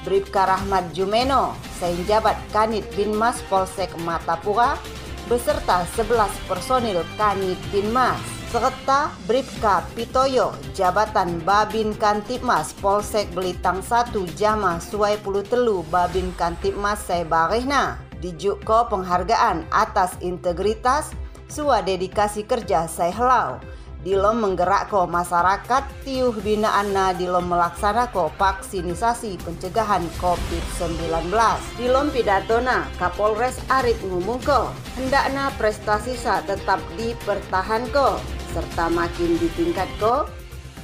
Bribka 0.08 0.48
Rahmat 0.48 0.96
Jumeno, 0.96 1.52
Sain 1.76 2.00
Jabat 2.08 2.36
Kanit 2.48 2.84
Binmas 2.96 3.44
Polsek 3.52 3.92
Matapura, 4.04 4.80
beserta 5.28 5.84
11 5.96 6.28
personil 6.48 7.04
Kanit 7.20 7.60
Binmas 7.68 8.20
serta 8.48 9.12
Bribka 9.28 9.84
Pitoyo, 9.92 10.56
Jabatan 10.72 11.44
Babin 11.44 11.92
Kantipmas 11.98 12.72
Polsek 12.80 13.28
Belitang 13.36 13.84
1 13.84 14.14
Jama 14.38 14.80
Suai 14.80 15.20
Telu 15.50 15.82
Babin 15.92 16.30
Kantipmas 16.38 17.04
Sebarehna 17.04 18.13
dijuko 18.24 18.88
penghargaan 18.88 19.68
atas 19.68 20.16
integritas 20.24 21.12
sua 21.44 21.84
dedikasi 21.84 22.48
kerja 22.48 22.88
saya 22.88 23.12
helau 23.12 23.60
dilom 24.04 24.40
menggerak 24.40 24.92
ko 24.92 25.04
masyarakat 25.08 25.84
tiuh 26.04 26.32
binaanna 26.44 27.16
dilom 27.16 27.48
melaksana 27.48 28.08
ko 28.12 28.28
vaksinisasi 28.36 29.40
pencegahan 29.44 30.04
COVID-19 30.20 31.32
dilom 31.80 32.08
pidatona 32.12 32.88
Kapolres 33.00 33.56
Arif 33.72 34.00
ngumungko 34.04 34.72
hendakna 34.96 35.52
prestasi 35.56 36.16
sa 36.16 36.44
tetap 36.44 36.80
dipertahanko 37.00 38.20
serta 38.52 38.92
makin 38.92 39.40
ditingkat 39.40 39.88
ko 39.96 40.28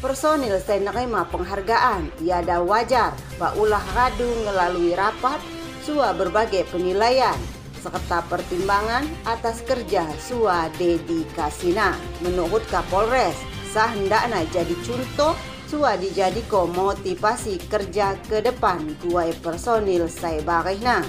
personil 0.00 0.56
saya 0.58 0.80
nerima 0.80 1.28
penghargaan. 1.28 2.08
Tiada 2.18 2.64
wajar 2.64 3.12
baulah 3.36 3.84
radu 3.92 4.26
melalui 4.48 4.96
rapat 4.96 5.38
Sua 5.80 6.12
berbagai 6.12 6.68
penilaian 6.68 7.36
serta 7.80 8.20
pertimbangan 8.28 9.08
atas 9.24 9.64
kerja 9.64 10.04
Sua 10.20 10.68
dedikasina. 10.76 11.96
Menurut 12.20 12.60
Kapolres, 12.68 13.36
sah 13.72 13.88
hendakna 13.88 14.44
jadi 14.52 14.76
contoh 14.84 15.32
Sua 15.64 15.94
dijadiko 15.96 16.66
motivasi 16.68 17.56
kerja 17.70 18.18
ke 18.26 18.42
depan 18.42 18.98
guai 19.06 19.32
personil 19.38 20.10
saya 20.10 20.42
barihna. 20.44 21.06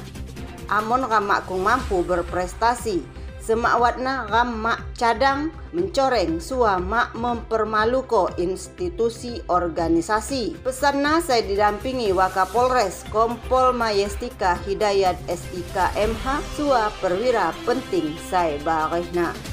Amon 0.71 1.03
ramak 1.03 1.49
kung 1.49 1.65
mampu 1.65 1.99
berprestasi, 2.05 3.20
semak 3.41 3.82
ram 4.30 4.62
mak 4.62 4.93
cadang 4.93 5.49
mencoreng 5.73 6.38
sua 6.38 6.77
mak 6.77 7.17
mempermaluko 7.17 8.30
institusi 8.38 9.41
organisasi. 9.49 10.62
Pesanna 10.62 11.19
saya 11.19 11.41
didampingi 11.41 12.13
Wakapolres 12.13 13.04
Kompol 13.10 13.73
Majestika 13.73 14.56
Hidayat 14.62 15.17
SIK 15.25 15.97
MH 15.97 16.25
sua 16.56 16.93
perwira 17.01 17.49
penting 17.65 18.13
saya 18.30 18.62
barihna. 18.62 19.50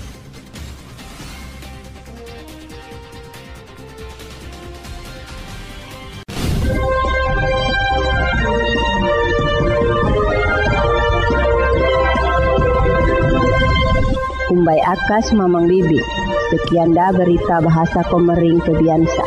Kumbai 14.59 14.83
Akas 14.83 15.31
Mamang 15.39 15.71
Bibi. 15.71 16.03
Sekian 16.51 16.91
dah 16.91 17.15
berita 17.15 17.63
bahasa 17.63 18.03
Komering 18.11 18.59
Kebiansa. 18.59 19.23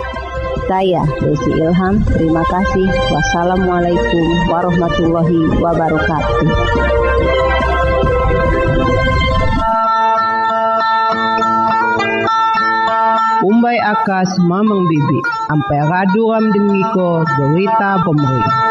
Saya 0.67 1.07
Desi 1.23 1.55
Ilham, 1.55 2.03
terima 2.03 2.43
kasih. 2.51 2.91
Wassalamualaikum 3.15 4.27
warahmatullahi 4.51 5.55
wabarakatuh. 5.55 6.47
Umbai 13.47 13.79
akas 13.87 14.35
mamang 14.43 14.83
bibi, 14.83 15.19
ampai 15.47 15.79
raduram 15.87 16.43
dengiko 16.51 17.23
berita 17.39 18.03
pemerintah. 18.03 18.70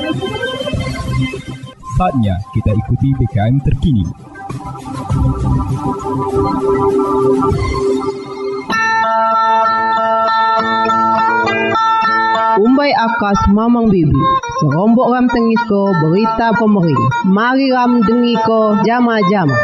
Saatnya 1.99 2.39
kita 2.55 2.71
ikuti 2.71 3.11
BKM 3.19 3.55
terkini. 3.67 4.05
Umbai 12.61 12.91
akas 12.95 13.39
mamang 13.51 13.91
bibi, 13.91 14.15
serombok 14.61 15.11
ram 15.11 15.25
tengiko 15.27 15.91
berita 15.99 16.55
pemering. 16.55 17.03
Mari 17.27 17.67
ram 17.73 17.99
dengiko 18.05 18.79
jama-jama. 18.87 19.57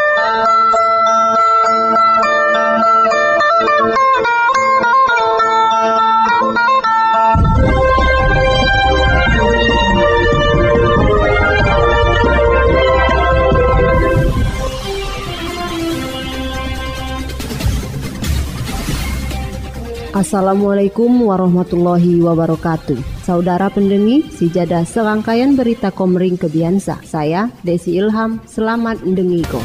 Assalamualaikum 20.17 21.29
warahmatullahi 21.29 22.17
wabarakatuh. 22.25 23.21
Saudara 23.21 23.69
pendengi, 23.69 24.25
sijadah 24.25 24.81
serangkaian 24.81 25.53
berita 25.53 25.93
Komering 25.93 26.41
Kebiansa. 26.41 27.05
Saya 27.05 27.53
Desi 27.61 27.93
Ilham, 28.01 28.41
selamat 28.49 29.05
mendengiko. 29.05 29.61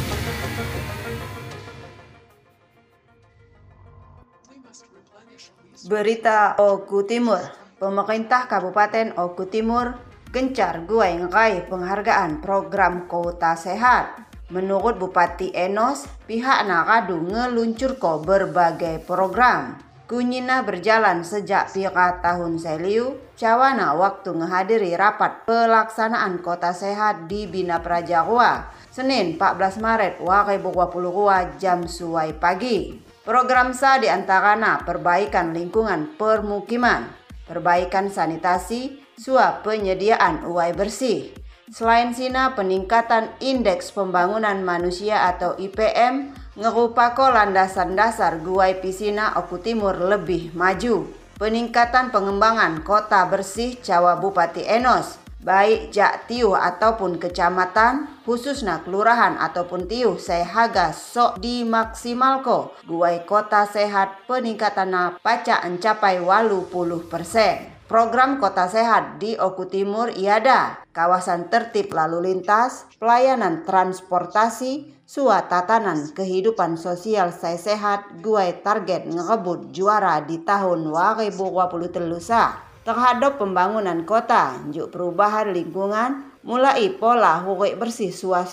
Berita 5.89 6.53
Oku 6.61 7.01
Timur, 7.01 7.41
pemerintah 7.81 8.45
Kabupaten 8.45 9.17
Oku 9.17 9.49
Timur 9.49 9.97
gencar 10.29 10.85
guai 10.85 11.17
ngai 11.17 11.65
penghargaan 11.65 12.45
program 12.45 13.09
kota 13.09 13.57
sehat. 13.57 14.29
Menurut 14.53 15.01
Bupati 15.01 15.49
Enos, 15.49 16.05
pihak 16.29 16.61
Nakadu 16.69 17.25
ngeluncur 17.25 17.97
ko 17.97 18.21
berbagai 18.21 19.01
program. 19.01 19.92
Kunyina 20.03 20.67
berjalan 20.67 21.23
sejak 21.23 21.71
pira 21.71 22.19
tahun 22.19 22.59
seliu, 22.59 23.23
cawana 23.39 23.95
waktu 23.95 24.35
menghadiri 24.35 24.99
rapat 24.99 25.47
pelaksanaan 25.47 26.43
kota 26.43 26.75
sehat 26.75 27.31
di 27.31 27.47
Bina 27.47 27.79
Prajawa, 27.79 28.67
Senin 28.91 29.39
14 29.39 29.79
Maret 29.79 30.13
2022 30.19 31.55
jam 31.55 31.87
suai 31.87 32.35
pagi. 32.35 32.99
Program 33.23 33.71
sa 33.71 33.95
di 33.95 34.11
antaranya 34.11 34.83
perbaikan 34.83 35.55
lingkungan 35.55 36.19
permukiman, 36.19 37.07
perbaikan 37.47 38.11
sanitasi, 38.11 38.99
suap 39.15 39.63
penyediaan 39.63 40.43
uai 40.43 40.75
bersih. 40.75 41.31
Selain 41.71 42.11
sina 42.11 42.51
peningkatan 42.59 43.39
indeks 43.39 43.95
pembangunan 43.95 44.59
manusia 44.67 45.31
atau 45.31 45.55
IPM, 45.55 46.35
ngerupako 46.53 47.33
landasan 47.33 47.97
dasar 47.97 48.37
guai 48.37 48.77
pisina 48.77 49.33
Oku 49.41 49.57
Timur 49.57 49.97
lebih 49.97 50.53
maju. 50.53 51.09
Peningkatan 51.41 52.13
pengembangan 52.13 52.85
kota 52.85 53.25
bersih 53.25 53.81
Jawa 53.81 54.21
Bupati 54.21 54.61
Enos, 54.61 55.17
baik 55.41 55.89
jak 55.89 56.29
tiu 56.29 56.53
ataupun 56.53 57.17
kecamatan, 57.17 58.21
khususnya 58.21 58.85
kelurahan 58.85 59.41
ataupun 59.41 59.89
tiu 59.89 60.21
sehaga 60.21 60.93
sok 60.93 61.41
dimaksimalko 61.41 62.77
guai 62.85 63.25
kota 63.25 63.65
sehat 63.65 64.21
peningkatan 64.29 65.17
pacak 65.25 65.65
mencapai 65.65 66.21
80 66.21 66.69
persen. 67.09 67.73
Program 67.83 68.39
Kota 68.39 68.65
Sehat 68.71 69.19
di 69.21 69.35
Oku 69.37 69.67
Timur 69.69 70.09
iada 70.15 70.81
kawasan 70.95 71.51
tertib 71.51 71.91
lalu 71.93 72.31
lintas, 72.31 72.89
pelayanan 72.97 73.67
transportasi, 73.67 74.92
sua 75.03 75.43
tatanan 75.51 76.07
kehidupan 76.15 76.79
sosial 76.79 77.35
saya 77.35 77.59
sehat 77.59 78.23
gue 78.23 78.63
target 78.63 79.03
ngerebut 79.03 79.75
juara 79.75 80.23
di 80.23 80.39
tahun 80.39 80.87
2023 80.87 82.71
terhadap 82.83 83.39
pembangunan 83.39 84.03
kota, 84.03 84.59
juk 84.71 84.91
perubahan 84.91 85.55
lingkungan, 85.55 86.32
mulai 86.43 86.91
pola 86.91 87.39
hurek 87.39 87.79
bersih 87.79 88.11
sua 88.11 88.43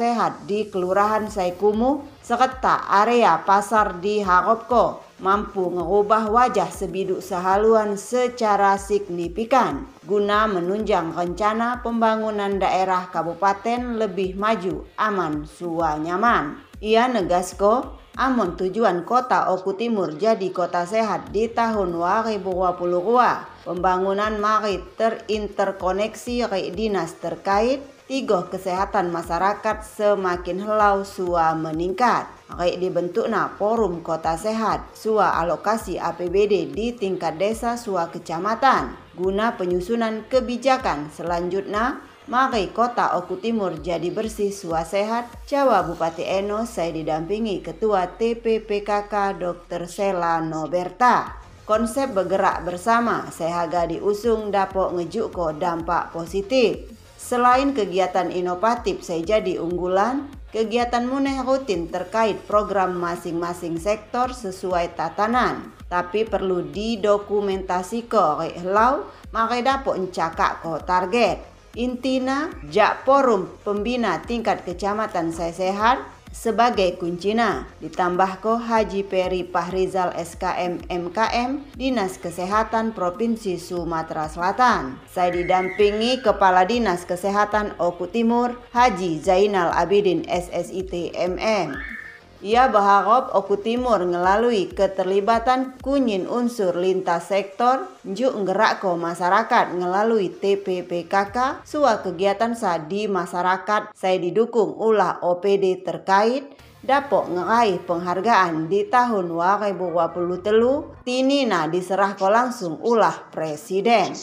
di 0.47 0.71
Kelurahan 0.71 1.27
Saikumu, 1.27 2.07
serta 2.23 2.87
area 2.87 3.43
pasar 3.43 3.99
di 3.99 4.23
Haropko, 4.23 5.03
mampu 5.19 5.67
mengubah 5.67 6.31
wajah 6.31 6.71
sebiduk 6.71 7.19
sehaluan 7.19 7.99
secara 7.99 8.79
signifikan 8.79 9.91
guna 10.07 10.47
menunjang 10.47 11.11
rencana 11.11 11.83
pembangunan 11.83 12.63
daerah 12.63 13.11
kabupaten 13.11 13.99
lebih 13.99 14.39
maju, 14.39 14.87
aman, 14.95 15.45
sua 15.51 15.99
nyaman. 15.99 16.63
Ia 16.81 17.11
negasko, 17.11 18.01
amun 18.17 18.57
tujuan 18.57 19.05
kota 19.05 19.53
Oku 19.53 19.77
Timur 19.77 20.17
jadi 20.17 20.49
kota 20.55 20.87
sehat 20.87 21.35
di 21.35 21.51
tahun 21.51 21.93
2022. 21.93 23.50
Pembangunan 23.61 24.41
mari 24.41 24.81
terinterkoneksi 24.97 26.49
ke 26.49 26.73
dinas 26.73 27.13
terkait, 27.21 27.85
tiga 28.09 28.49
kesehatan 28.49 29.13
masyarakat 29.13 29.85
semakin 29.85 30.65
helau 30.65 31.05
sua 31.05 31.53
meningkat. 31.53 32.25
Kayak 32.49 32.81
dibentukna 32.81 33.53
forum 33.61 34.01
kota 34.01 34.41
sehat, 34.41 34.89
sua 34.97 35.37
alokasi 35.37 36.01
APBD 36.01 36.73
di 36.73 36.97
tingkat 36.97 37.37
desa 37.37 37.77
sua 37.77 38.09
kecamatan. 38.09 38.97
Guna 39.13 39.55
penyusunan 39.61 40.25
kebijakan 40.33 41.13
selanjutnya, 41.13 42.01
mari 42.33 42.73
kota 42.73 43.13
Oku 43.21 43.45
Timur 43.45 43.77
jadi 43.77 44.09
bersih 44.09 44.57
sua 44.57 44.89
sehat. 44.89 45.29
Jawa 45.45 45.85
Bupati 45.85 46.25
Eno 46.25 46.65
saya 46.65 46.97
didampingi 46.97 47.61
Ketua 47.61 48.09
TPPKK 48.09 49.37
Dr. 49.37 49.85
Sela 49.85 50.41
Noberta. 50.41 51.40
Konsep 51.71 52.11
bergerak 52.19 52.67
bersama 52.67 53.31
sehaga 53.31 53.87
diusung 53.87 54.51
dapok 54.51 54.91
ngejuko 54.91 55.55
dampak 55.55 56.11
positif. 56.11 56.91
Selain 57.15 57.71
kegiatan 57.71 58.27
inovatif 58.35 59.07
saya 59.07 59.23
jadi 59.23 59.63
unggulan, 59.63 60.27
Kegiatan 60.51 61.07
muneh 61.07 61.39
rutin 61.47 61.87
terkait 61.87 62.43
program 62.43 62.99
masing-masing 62.99 63.79
sektor 63.79 64.35
sesuai 64.35 64.99
tatanan, 64.99 65.71
tapi 65.87 66.27
perlu 66.27 66.67
didokumentasi 66.67 68.11
ko 68.11 68.43
lau 68.67 69.07
maka 69.31 69.63
dapat 69.63 69.95
encakak 69.95 70.59
ko 70.59 70.83
target. 70.83 71.39
Intina, 71.79 72.51
jak 72.67 73.07
forum 73.07 73.47
pembina 73.63 74.19
tingkat 74.27 74.67
kecamatan 74.67 75.31
saya 75.31 75.55
sehat 75.55 76.03
sebagai 76.31 76.97
kuncina. 76.97 77.69
Ditambah 77.85 78.41
ko 78.41 78.57
Haji 78.57 79.05
Peri 79.07 79.43
Pahrizal 79.45 80.15
SKM 80.17 80.89
MKM 80.89 81.77
Dinas 81.77 82.17
Kesehatan 82.17 82.97
Provinsi 82.97 83.61
Sumatera 83.61 84.31
Selatan. 84.31 84.97
Saya 85.11 85.35
didampingi 85.35 86.25
Kepala 86.25 86.65
Dinas 86.65 87.05
Kesehatan 87.05 87.77
Oku 87.77 88.09
Timur 88.09 88.57
Haji 88.73 89.21
Zainal 89.21 89.75
Abidin 89.75 90.25
SSIT 90.25 91.13
MM. 91.15 92.00
Ia 92.41 92.73
berharap 92.73 93.37
Oku 93.37 93.61
Timur 93.61 94.01
melalui 94.01 94.73
keterlibatan 94.73 95.77
kunyin 95.85 96.25
unsur 96.25 96.73
lintas 96.73 97.29
sektor 97.29 97.85
njuk 98.01 98.33
nggerakko 98.33 98.97
masyarakat 98.97 99.77
melalui 99.77 100.33
TPPKK 100.33 101.61
sua 101.69 102.01
kegiatan 102.01 102.57
sa 102.57 102.81
di 102.81 103.05
masyarakat 103.05 103.93
saya 103.93 104.17
didukung 104.17 104.73
ulah 104.73 105.21
OPD 105.21 105.85
terkait 105.85 106.49
dapok 106.81 107.29
ngeraih 107.29 107.77
penghargaan 107.85 108.73
di 108.73 108.89
tahun 108.89 109.29
2023 109.37 111.05
tinina 111.05 111.69
diserah 111.69 112.17
ko 112.17 112.33
langsung 112.33 112.81
ulah 112.81 113.29
presiden. 113.29 114.17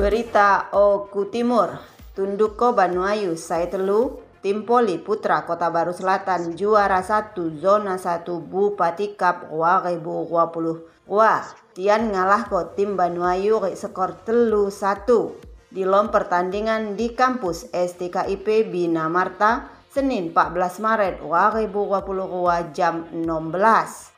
Berita 0.00 0.72
Oku 0.72 1.28
Timur, 1.28 1.76
Tunduk 2.16 2.56
ko 2.56 2.72
Banuayu, 2.72 3.36
saya 3.36 3.68
telu, 3.68 4.24
Tim 4.40 4.64
Poli 4.64 4.96
Putra 4.96 5.44
Kota 5.44 5.68
Baru 5.68 5.92
Selatan 5.92 6.56
juara 6.56 7.04
satu 7.04 7.52
zona 7.60 8.00
1 8.00 8.24
Bupati 8.24 9.12
Cup 9.12 9.52
2020. 9.52 11.04
Wah, 11.04 11.44
Tian 11.76 12.16
ngalah 12.16 12.48
ko 12.48 12.72
tim 12.72 12.96
Banuayu 12.96 13.60
skor 13.76 14.24
telu 14.24 14.72
satu. 14.72 15.36
Di 15.68 15.84
lom 15.84 16.08
pertandingan 16.08 16.96
di 16.96 17.12
kampus 17.12 17.68
STKIP 17.68 18.72
Bina 18.72 19.04
Marta, 19.12 19.68
Senin 19.92 20.32
14 20.32 20.80
Maret 20.80 21.14
2022 21.20 22.72
jam 22.72 23.04
16. 23.12 23.20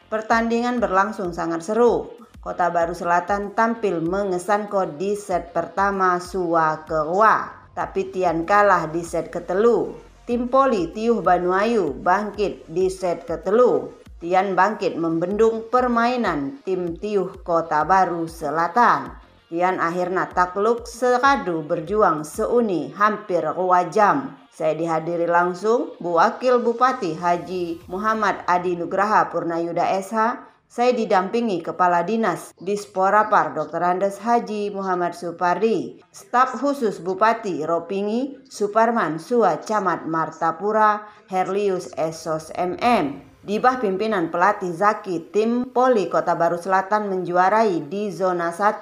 Pertandingan 0.07 0.79
berlangsung 0.79 1.35
sangat 1.35 1.67
seru. 1.67 2.22
Kota 2.43 2.75
Baru 2.75 2.91
Selatan 2.91 3.55
tampil 3.55 4.03
mengesan 4.03 4.67
di 4.99 5.15
set 5.15 5.55
pertama 5.55 6.19
Sua 6.19 6.83
Kerwa, 6.83 7.71
tapi 7.71 8.11
Tian 8.11 8.43
kalah 8.43 8.91
di 8.91 9.07
set 9.07 9.31
ketelu. 9.31 9.95
Tim 10.27 10.51
Poli 10.51 10.91
Tiuh 10.91 11.23
Banuayu 11.23 11.95
bangkit 11.95 12.67
di 12.67 12.91
set 12.91 13.31
ketelu. 13.31 13.95
Tian 14.19 14.59
bangkit 14.59 14.99
membendung 14.99 15.71
permainan 15.71 16.59
tim 16.67 16.99
Tiuh 16.99 17.31
Kota 17.47 17.87
Baru 17.87 18.27
Selatan. 18.27 19.15
Tian 19.47 19.79
akhirnya 19.79 20.27
takluk 20.27 20.91
sekadu 20.91 21.63
berjuang 21.63 22.27
seuni 22.27 22.91
hampir 22.91 23.47
dua 23.55 23.87
jam. 23.87 24.35
Saya 24.51 24.75
dihadiri 24.75 25.31
langsung 25.31 25.95
Bu 26.03 26.19
Wakil 26.19 26.59
Bupati 26.59 27.15
Haji 27.15 27.87
Muhammad 27.87 28.43
Adi 28.51 28.75
Nugraha 28.75 29.31
Purnayuda 29.31 29.87
SH 30.03 30.52
saya 30.73 30.97
didampingi 30.97 31.61
Kepala 31.61 32.01
Dinas 32.01 32.57
Disporapar 32.57 33.53
Dr. 33.53 33.85
Andes 33.85 34.17
Haji 34.25 34.73
Muhammad 34.73 35.13
Supardi, 35.13 36.01
staf 36.09 36.57
khusus 36.57 36.97
Bupati 36.97 37.61
Ropingi 37.61 38.41
Suparman 38.49 39.21
Sua 39.21 39.61
Camat 39.61 40.09
Martapura 40.09 41.05
Herlius 41.29 41.93
Esos 42.01 42.49
MM. 42.57 43.21
Di 43.45 43.61
bawah 43.61 43.85
pimpinan 43.85 44.33
pelatih 44.33 44.73
Zaki, 44.73 45.29
tim 45.29 45.69
Poli 45.69 46.09
Kota 46.09 46.33
Baru 46.41 46.57
Selatan 46.57 47.13
menjuarai 47.13 47.85
di 47.93 48.09
zona 48.09 48.49
1. 48.49 48.81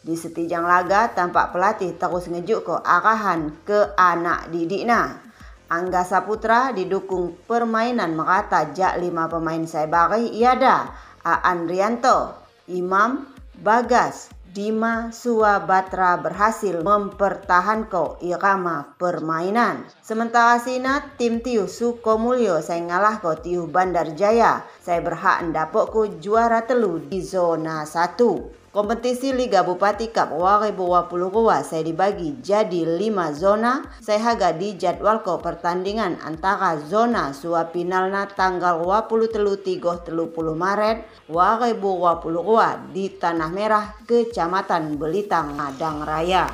Di 0.00 0.16
setijang 0.16 0.64
laga, 0.64 1.12
tampak 1.12 1.52
pelatih 1.52 1.92
terus 2.00 2.24
ngejuk 2.32 2.72
ke 2.72 2.74
arahan 2.80 3.52
ke 3.68 3.92
anak 4.00 4.48
didiknya. 4.48 5.28
Angga 5.68 6.00
Saputra 6.00 6.72
didukung 6.72 7.36
permainan 7.44 8.16
merata 8.16 8.72
jak 8.72 8.96
lima 8.96 9.28
pemain 9.28 9.68
saya 9.68 9.84
bari 9.84 10.32
iada 10.32 11.07
Aan 11.44 11.68
Rianto, 11.68 12.32
Imam 12.72 13.28
Bagas, 13.60 14.32
Dima 14.48 15.12
Suabatra 15.12 16.16
berhasil 16.18 16.80
mempertahankan 16.80 18.16
irama 18.24 18.96
permainan. 18.96 19.84
Sementara 20.00 20.56
Sina, 20.56 21.14
tim 21.20 21.44
Tiu 21.44 21.68
Sukomulyo 21.68 22.64
saya 22.64 22.80
ngalah 22.80 23.20
ko 23.20 23.36
Tiu 23.36 23.68
Bandar 23.68 24.16
Jaya. 24.16 24.64
Saya 24.80 25.04
berhak 25.04 25.44
ndapok 25.52 25.92
juara 26.18 26.64
telu 26.64 26.96
di 26.96 27.20
zona 27.20 27.84
1. 27.84 28.57
Kompetisi 28.68 29.32
Liga 29.32 29.64
Bupati 29.64 30.12
Cup 30.12 30.28
2022 30.36 31.16
saya 31.64 31.80
dibagi 31.80 32.36
jadi 32.44 32.84
5 32.84 33.32
zona. 33.32 33.80
Saya 33.96 34.20
haga 34.20 34.52
di 34.52 34.76
jadwal 34.76 35.24
ko 35.24 35.40
pertandingan 35.40 36.20
antara 36.20 36.76
zona 36.76 37.32
suap 37.32 37.72
finalna 37.72 38.28
tanggal 38.28 38.84
23 38.84 39.72
30 39.80 40.12
Maret 40.52 41.00
2022 41.32 42.92
di 42.92 43.08
Tanah 43.16 43.48
Merah, 43.48 43.96
Kecamatan 44.04 45.00
Belitang, 45.00 45.56
Madang 45.56 46.04
Raya. 46.04 46.52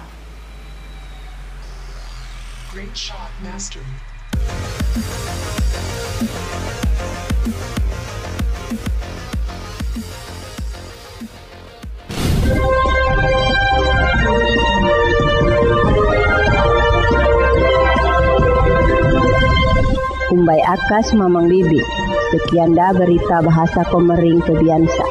Great 2.71 2.95
shot, 2.95 3.35
master. 3.43 3.83
Kumbai 20.35 20.61
Akas 20.67 21.15
Mamang 21.17 21.49
Bibi. 21.49 21.81
Sekian 22.35 22.77
dah 22.77 22.93
berita 22.93 23.41
bahasa 23.41 23.81
Komering 23.89 24.43
Kebiansa. 24.45 25.07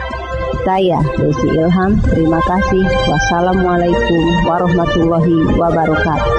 Saya 0.62 1.02
Desi 1.18 1.50
Ilham, 1.58 1.98
terima 2.06 2.38
kasih. 2.46 2.86
Wassalamualaikum 3.10 4.24
warahmatullahi 4.46 5.58
wabarakatuh. 5.58 6.38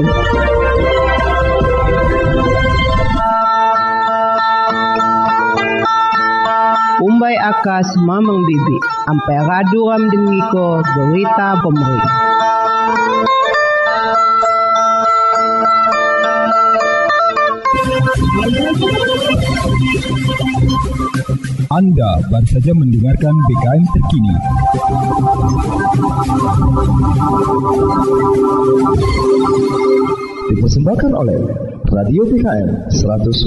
Umbai 7.05 7.37
akas 7.37 8.01
mamang 8.01 8.41
bibi, 8.49 8.77
ampai 9.13 9.37
radu 9.45 9.93
ram 9.93 10.09
dengiko 10.09 10.81
berita 10.81 11.61
pemerintah. 11.61 12.17
Anda 21.69 22.25
baru 22.33 22.49
saja 22.49 22.73
mendengarkan 22.73 23.35
BKM 23.37 23.85
terkini. 23.93 24.35
Dipersembahkan 30.57 31.13
oleh 31.13 31.41
Radio 31.85 32.25
PKM 32.25 32.89
100,1 32.89 33.45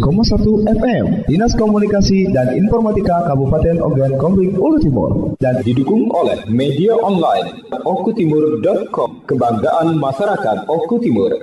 FM 0.69 1.05
Dinas 1.25 1.57
Komunikasi 1.57 2.29
dan 2.29 2.53
Informatika 2.53 3.25
Kabupaten 3.25 3.81
Ogan 3.81 4.13
Komering 4.21 4.53
Ulu 4.53 4.77
Timur 4.77 5.09
dan 5.41 5.57
didukung 5.65 6.05
oleh 6.13 6.37
media 6.45 6.93
online 7.01 7.65
okutimur.com 7.81 9.25
Kebanggaan 9.25 9.97
Masyarakat 9.97 10.69
Oku 10.69 11.01
Timur. 11.01 11.33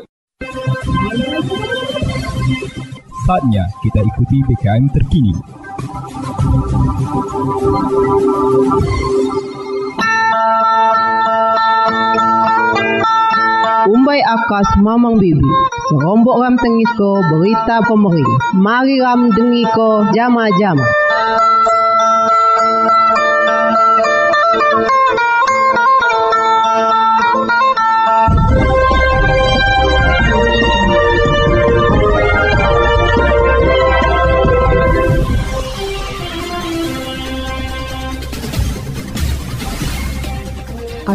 Saatnya 3.27 3.67
kita 3.83 3.99
ikuti 3.99 4.39
BKM 4.47 4.85
terkini. 4.95 5.35
Umbai 13.85 14.17
akas 14.25 14.81
mamang 14.81 15.21
bibi, 15.21 15.45
serombok 15.93 16.41
ram 16.41 16.57
tengisko 16.57 17.21
berita 17.29 17.85
pemering. 17.85 18.33
Mari 18.57 18.97
ram 18.97 19.29
dengiko 19.29 20.09
jama-jama. 20.17 20.89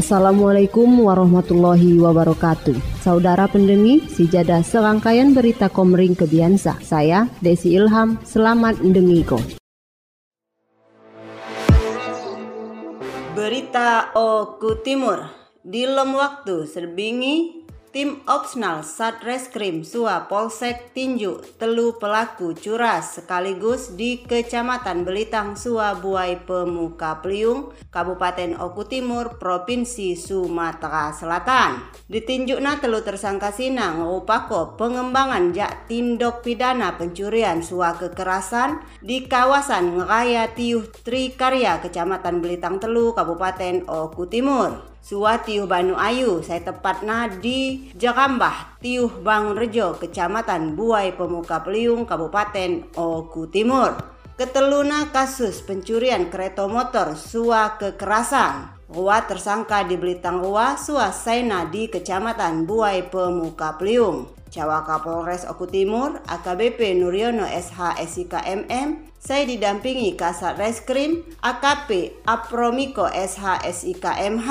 Assalamualaikum 0.10 1.06
warahmatullahi 1.06 2.02
wabarakatuh. 2.02 2.74
Saudara 2.98 3.45
pendengi, 3.45 4.02
sijada 4.10 4.58
serangkaian 4.65 5.38
berita 5.38 5.69
Komering 5.69 6.17
Kebiansa. 6.17 6.82
Saya 6.82 7.30
Desi 7.45 7.78
Ilham, 7.78 8.17
selamat 8.26 8.82
mendengiko. 8.82 9.38
Berita 13.38 14.10
Oku 14.17 14.82
Timur. 14.82 15.30
Di 15.62 15.86
lem 15.86 16.17
waktu 16.17 16.65
serbingi 16.65 17.59
Tim 17.89 18.21
Opsional 18.30 18.86
Satreskrim 18.86 19.82
Sua 19.82 20.30
Polsek 20.30 20.93
Tinju 20.93 21.41
telu 21.58 21.97
pelaku 21.97 22.54
curas 22.54 23.17
sekaligus 23.17 23.97
di 23.97 24.21
Kecamatan 24.21 25.02
Belitang 25.02 25.58
Sua 25.58 25.97
Buai 25.97 26.38
Pemuka 26.38 27.17
Peliung, 27.25 27.73
Kabupaten 27.89 28.62
Oku 28.62 28.86
Timur, 28.86 29.41
Provinsi 29.41 30.13
Sumatera 30.13 31.10
Selatan. 31.10 31.82
Ditinjukna 32.06 32.78
telu 32.78 33.02
tersangka 33.02 33.49
sinang 33.49 34.06
upako 34.06 34.78
pengembangan 34.78 35.49
jak 35.49 35.89
tindok 35.89 36.45
pidana 36.45 36.93
pencurian 36.93 37.65
sua 37.65 37.97
kekerasan 37.97 38.86
di 39.02 39.25
kawasan 39.25 39.97
Ngeraya 39.97 40.54
Tiuh 40.54 40.86
Trikarya 41.02 41.82
Kecamatan 41.82 42.38
Belitang 42.38 42.78
Telu, 42.78 43.17
Kabupaten 43.17 43.89
Oku 43.89 44.30
Timur. 44.30 44.99
Suwa 45.00 45.40
Tiuh 45.40 45.64
Banu 45.64 45.96
Ayu, 45.96 46.44
saya 46.44 46.60
tepatnya 46.60 47.32
di 47.32 47.90
Jakambah, 47.96 48.84
Tiuh 48.84 49.24
Bang 49.24 49.56
Rejo, 49.56 49.96
Kecamatan 49.96 50.76
Buai 50.76 51.16
Pemuka 51.16 51.64
Peliung, 51.64 52.04
Kabupaten 52.04 52.92
Oku 52.94 53.48
Timur. 53.48 53.96
Keteluna 54.36 55.12
kasus 55.12 55.60
pencurian 55.64 56.32
kereta 56.32 56.68
motor 56.68 57.16
suwa 57.16 57.76
kekerasan. 57.76 58.76
Rua 58.90 59.24
tersangka 59.28 59.86
di 59.86 60.00
Belitang 60.00 60.42
Rua, 60.42 60.74
Suwa 60.80 61.14
Saina 61.14 61.68
di 61.68 61.92
Kecamatan 61.92 62.66
Buai 62.66 63.04
Pemuka 63.06 63.76
Peliung. 63.76 64.32
Cawaka 64.50 65.06
Polres 65.06 65.46
Oku 65.46 65.70
Timur, 65.70 66.18
AKBP 66.26 66.98
Nuryono 66.98 67.46
SH 67.46 68.02
SIK 68.02 68.34
MM, 68.66 69.14
saya 69.20 69.44
didampingi 69.46 70.16
Kasat 70.16 70.58
Reskrim 70.58 71.22
AKP 71.44 72.24
Apromiko 72.26 73.06
SH 73.06 73.62
SIK 73.62 74.06
MH 74.40 74.50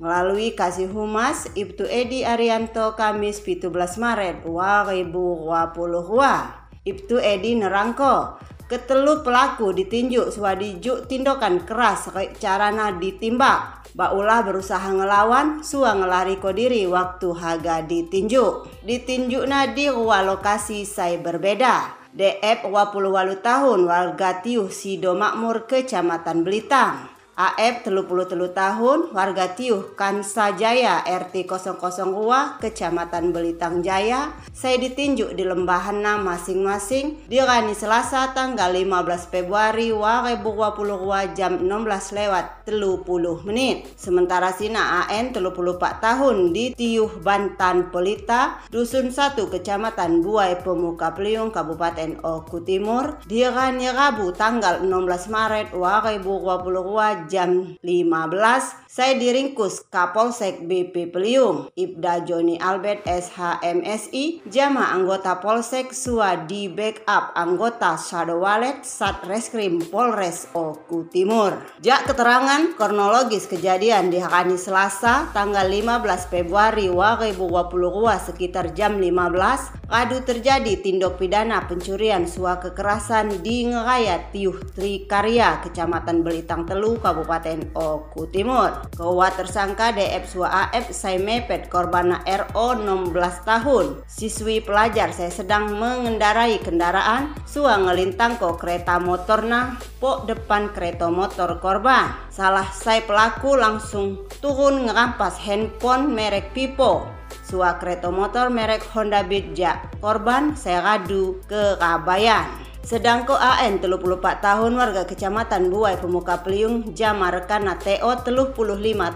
melalui 0.00 0.56
Kasih 0.56 0.88
Humas 0.88 1.52
Ibtu 1.52 1.84
Edi 1.84 2.24
Arianto 2.24 2.96
Kamis 2.96 3.44
17 3.44 3.68
Maret 4.00 4.48
2022. 4.48 6.88
Ibtu 6.88 7.20
Edi 7.20 7.60
nerangko 7.60 8.40
ketelu 8.70 9.20
pelaku 9.20 9.76
ditinjuk 9.76 10.32
swadijuk 10.32 11.04
tindakan 11.04 11.68
keras 11.68 12.08
carana 12.40 12.96
ditimbak. 12.96 13.84
Baulah 13.90 14.46
berusaha 14.46 14.94
ngelawan, 14.94 15.66
sua 15.66 15.98
ngelari 15.98 16.38
diri 16.54 16.86
waktu 16.86 17.34
haga 17.34 17.82
ditinjuk. 17.82 18.70
Ditinjuk 18.86 19.50
nadi 19.50 19.90
wa 19.90 20.22
lokasi 20.22 20.86
saya 20.86 21.18
berbeda. 21.18 21.98
DF 22.14 22.70
28 22.70 23.42
tahun 23.42 23.80
warga 23.86 24.42
Tiuh 24.42 24.70
Sido 24.70 25.18
Makmur 25.18 25.66
Kecamatan 25.66 26.46
Belitang. 26.46 27.19
AF 27.40 27.88
33 27.88 28.52
tahun, 28.52 29.16
warga 29.16 29.56
Tiuh, 29.56 29.96
Kansa 29.96 30.52
Jaya, 30.60 31.00
RT 31.00 31.48
002, 31.48 32.60
Kecamatan 32.60 33.32
Belitang 33.32 33.80
Jaya. 33.80 34.36
Saya 34.52 34.76
ditinjuk 34.76 35.32
di 35.32 35.48
Lembahana 35.48 36.20
masing-masing 36.20 37.24
di 37.32 37.40
Rani 37.40 37.72
Selasa 37.72 38.36
tanggal 38.36 38.76
15 38.76 39.32
Februari 39.32 39.88
2022 39.88 41.32
jam 41.32 41.64
16 41.64 42.18
lewat 42.20 42.68
30 42.68 43.48
menit. 43.48 43.88
Sementara 43.96 44.52
Sina 44.52 45.08
AN 45.08 45.32
34 45.32 45.96
tahun 45.96 46.52
di 46.52 46.76
Tiuh, 46.76 47.24
Bantan, 47.24 47.88
Pelita, 47.88 48.60
Dusun 48.68 49.16
1, 49.16 49.40
Kecamatan 49.48 50.20
Buai 50.20 50.60
Pemuka 50.60 51.16
Peliung, 51.16 51.48
Kabupaten 51.48 52.20
Oku 52.20 52.60
Timur. 52.68 53.16
Di 53.24 53.48
Rani 53.48 53.88
Rabu 53.88 54.36
tanggal 54.36 54.84
16 54.84 55.32
Maret 55.32 55.72
2022 55.72 57.29
jam 57.30 57.78
15 57.86 58.90
saya 58.90 59.14
diringkus 59.14 59.86
Kapolsek 59.86 60.66
BP 60.66 61.14
Peliung 61.14 61.70
Ibda 61.78 62.26
Joni 62.26 62.58
Albert 62.58 63.06
SHMSI 63.06 64.42
Jama 64.50 64.90
anggota 64.90 65.38
Polsek 65.38 65.94
Sua 65.94 66.34
di 66.34 66.66
backup 66.66 67.30
anggota 67.38 67.94
Shadow 67.94 68.42
Wallet 68.42 68.82
Satreskrim 68.82 69.78
Polres 69.86 70.50
Oku 70.58 71.06
Timur. 71.06 71.54
Jak 71.78 72.10
keterangan 72.10 72.74
kronologis 72.74 73.46
kejadian 73.46 74.10
di 74.10 74.18
hari 74.18 74.58
Selasa 74.58 75.30
tanggal 75.30 75.70
15 75.70 76.26
Februari 76.26 76.90
2022 76.90 78.26
sekitar 78.26 78.74
jam 78.74 78.98
15 78.98 79.80
Kadu 79.90 80.22
terjadi 80.22 80.78
tindak 80.78 81.18
pidana 81.18 81.66
pencurian 81.66 82.22
sua 82.22 82.62
kekerasan 82.62 83.42
di 83.42 83.66
Ngerayat 83.66 84.30
Tiuh 84.30 84.54
Trikarya 84.70 85.66
Kecamatan 85.66 86.22
Belitang 86.22 86.62
Telu 86.62 86.94
Kabupaten 87.10 87.74
Oku 87.74 88.30
Timur. 88.30 88.86
Kewa 88.94 89.34
tersangka 89.34 89.90
DF 89.90 90.30
Sua 90.30 90.70
AF 90.70 90.94
saya 90.94 91.18
mepet 91.18 91.66
korban 91.66 92.22
RO 92.22 92.78
16 92.78 93.10
tahun. 93.42 94.06
Siswi 94.06 94.62
pelajar 94.62 95.10
saya 95.10 95.34
sedang 95.34 95.74
mengendarai 95.74 96.62
kendaraan 96.62 97.34
Sua 97.42 97.82
ngelintang 97.82 98.38
ke 98.38 98.46
kereta 98.62 99.02
motorna 99.02 99.74
po 99.98 100.22
depan 100.22 100.70
kereta 100.70 101.10
motor 101.10 101.58
korban. 101.58 102.14
Salah 102.30 102.70
saya 102.70 103.02
pelaku 103.02 103.58
langsung 103.58 104.30
turun 104.38 104.86
ngerampas 104.86 105.42
handphone 105.42 106.14
merek 106.14 106.54
Pipo 106.54 107.10
Sua 107.42 107.74
kereta 107.82 108.14
motor 108.14 108.54
merek 108.54 108.86
Honda 108.94 109.26
Beat. 109.26 109.58
Korban 109.98 110.54
saya 110.54 110.78
radu 110.78 111.42
ke 111.50 111.74
Kabayan. 111.74 112.69
Sedangko 112.80 113.36
AN 113.36 113.76
34 113.78 114.40
tahun 114.40 114.72
warga 114.72 115.04
kecamatan 115.04 115.68
Buai 115.68 116.00
Pemuka 116.00 116.40
Peliung 116.40 116.96
jama 116.96 117.28
rekana 117.28 117.76
TO 117.76 118.08
35 118.24 118.56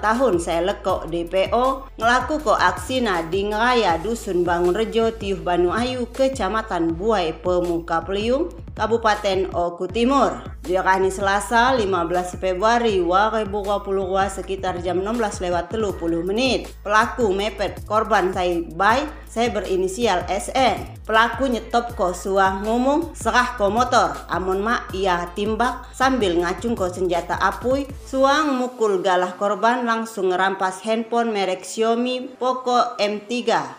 tahun. 0.05 0.35
Saya 0.37 0.61
lekok 0.69 1.09
DPO 1.09 1.97
ngelaku 1.97 2.45
ko 2.45 2.53
aksina 2.53 3.25
di 3.25 3.49
ngeraya 3.49 3.97
Dusun 3.99 4.45
Bangun 4.45 4.77
Rejo 4.77 5.09
Tiuh 5.17 5.41
Banu 5.41 5.73
Ayu 5.73 6.05
kecamatan 6.13 6.93
Buai 6.93 7.33
Pemuka 7.33 8.05
Peliung 8.05 8.53
Kabupaten 8.75 9.55
Oku 9.55 9.87
Timur. 9.87 10.43
Di 10.59 10.75
hari 10.75 11.13
Selasa 11.13 11.79
15 11.79 12.43
Februari 12.43 12.99
2022 12.99 13.87
sekitar 14.27 14.83
jam 14.83 14.99
16 14.99 15.47
lewat 15.47 15.71
30 15.71 16.27
menit. 16.27 16.75
Pelaku 16.83 17.31
mepet 17.31 17.87
korban 17.87 18.35
saya 18.35 18.65
bay, 18.75 19.07
saya 19.31 19.55
berinisial 19.55 20.27
SN. 20.27 21.07
Pelaku 21.07 21.53
nyetop 21.53 21.95
ko 21.95 22.17
suah 22.17 22.65
ngomong 22.65 23.15
serah 23.15 23.55
ko 23.55 23.71
motor. 23.71 24.17
Amun 24.27 24.65
mak 24.65 24.91
ia 24.91 25.31
timbak 25.37 25.87
sambil 25.95 26.35
ngacung 26.41 26.75
ko 26.75 26.91
senjata 26.91 27.39
apui. 27.39 27.87
Suang 28.09 28.59
mukul 28.59 29.05
galah 29.05 29.39
korban 29.39 29.87
langsung 29.87 30.33
ngerampas 30.33 30.83
handphone 30.83 31.31
merek 31.31 31.63
Xiaomi 31.63 32.41
Poco 32.41 32.97
M3. 32.99 33.31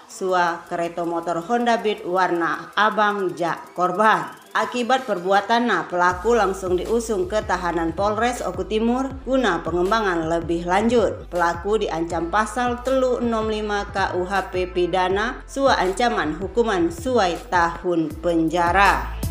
Suah 0.08 0.64
kereta 0.70 1.04
motor 1.04 1.44
Honda 1.44 1.82
Beat 1.82 2.08
warna 2.08 2.72
abang 2.78 3.34
jak 3.34 3.74
korban. 3.74 4.45
Akibat 4.56 5.04
perbuatan 5.04 5.68
nah, 5.68 5.84
pelaku 5.84 6.32
langsung 6.32 6.80
diusung 6.80 7.28
ke 7.28 7.44
tahanan 7.44 7.92
Polres 7.92 8.40
Oku 8.40 8.64
Timur 8.64 9.12
guna 9.28 9.60
pengembangan 9.68 10.32
lebih 10.32 10.64
lanjut. 10.64 11.28
Pelaku 11.28 11.84
diancam 11.84 12.32
pasal 12.32 12.80
telu 12.88 13.20
65 13.20 13.92
KUHP 13.92 14.72
pidana 14.72 15.44
sua 15.44 15.76
ancaman 15.76 16.40
hukuman 16.40 16.88
suai 16.88 17.36
tahun 17.52 18.16
penjara. 18.24 19.25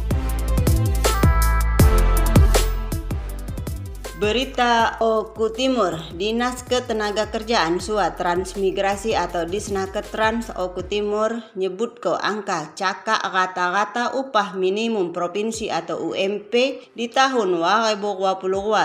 Berita 4.14 4.94
Oku 5.02 5.50
Timur, 5.50 5.98
Dinas 6.14 6.62
Ketenagakerjaan 6.62 7.82
Sua 7.82 8.14
Transmigrasi 8.14 9.18
atau 9.18 9.42
Disnaker 9.42 10.06
Trans 10.06 10.54
Oku 10.54 10.86
Timur 10.86 11.42
nyebut 11.58 11.98
ke 11.98 12.14
angka 12.22 12.78
cakak 12.78 13.18
rata-rata 13.18 14.14
upah 14.14 14.54
minimum 14.54 15.10
provinsi 15.10 15.66
atau 15.66 16.14
UMP 16.14 16.54
di 16.94 17.10
tahun 17.10 17.58
2022 17.58 18.38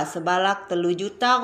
sebalak 0.10 0.66
telu 0.66 0.98
juta 0.98 1.38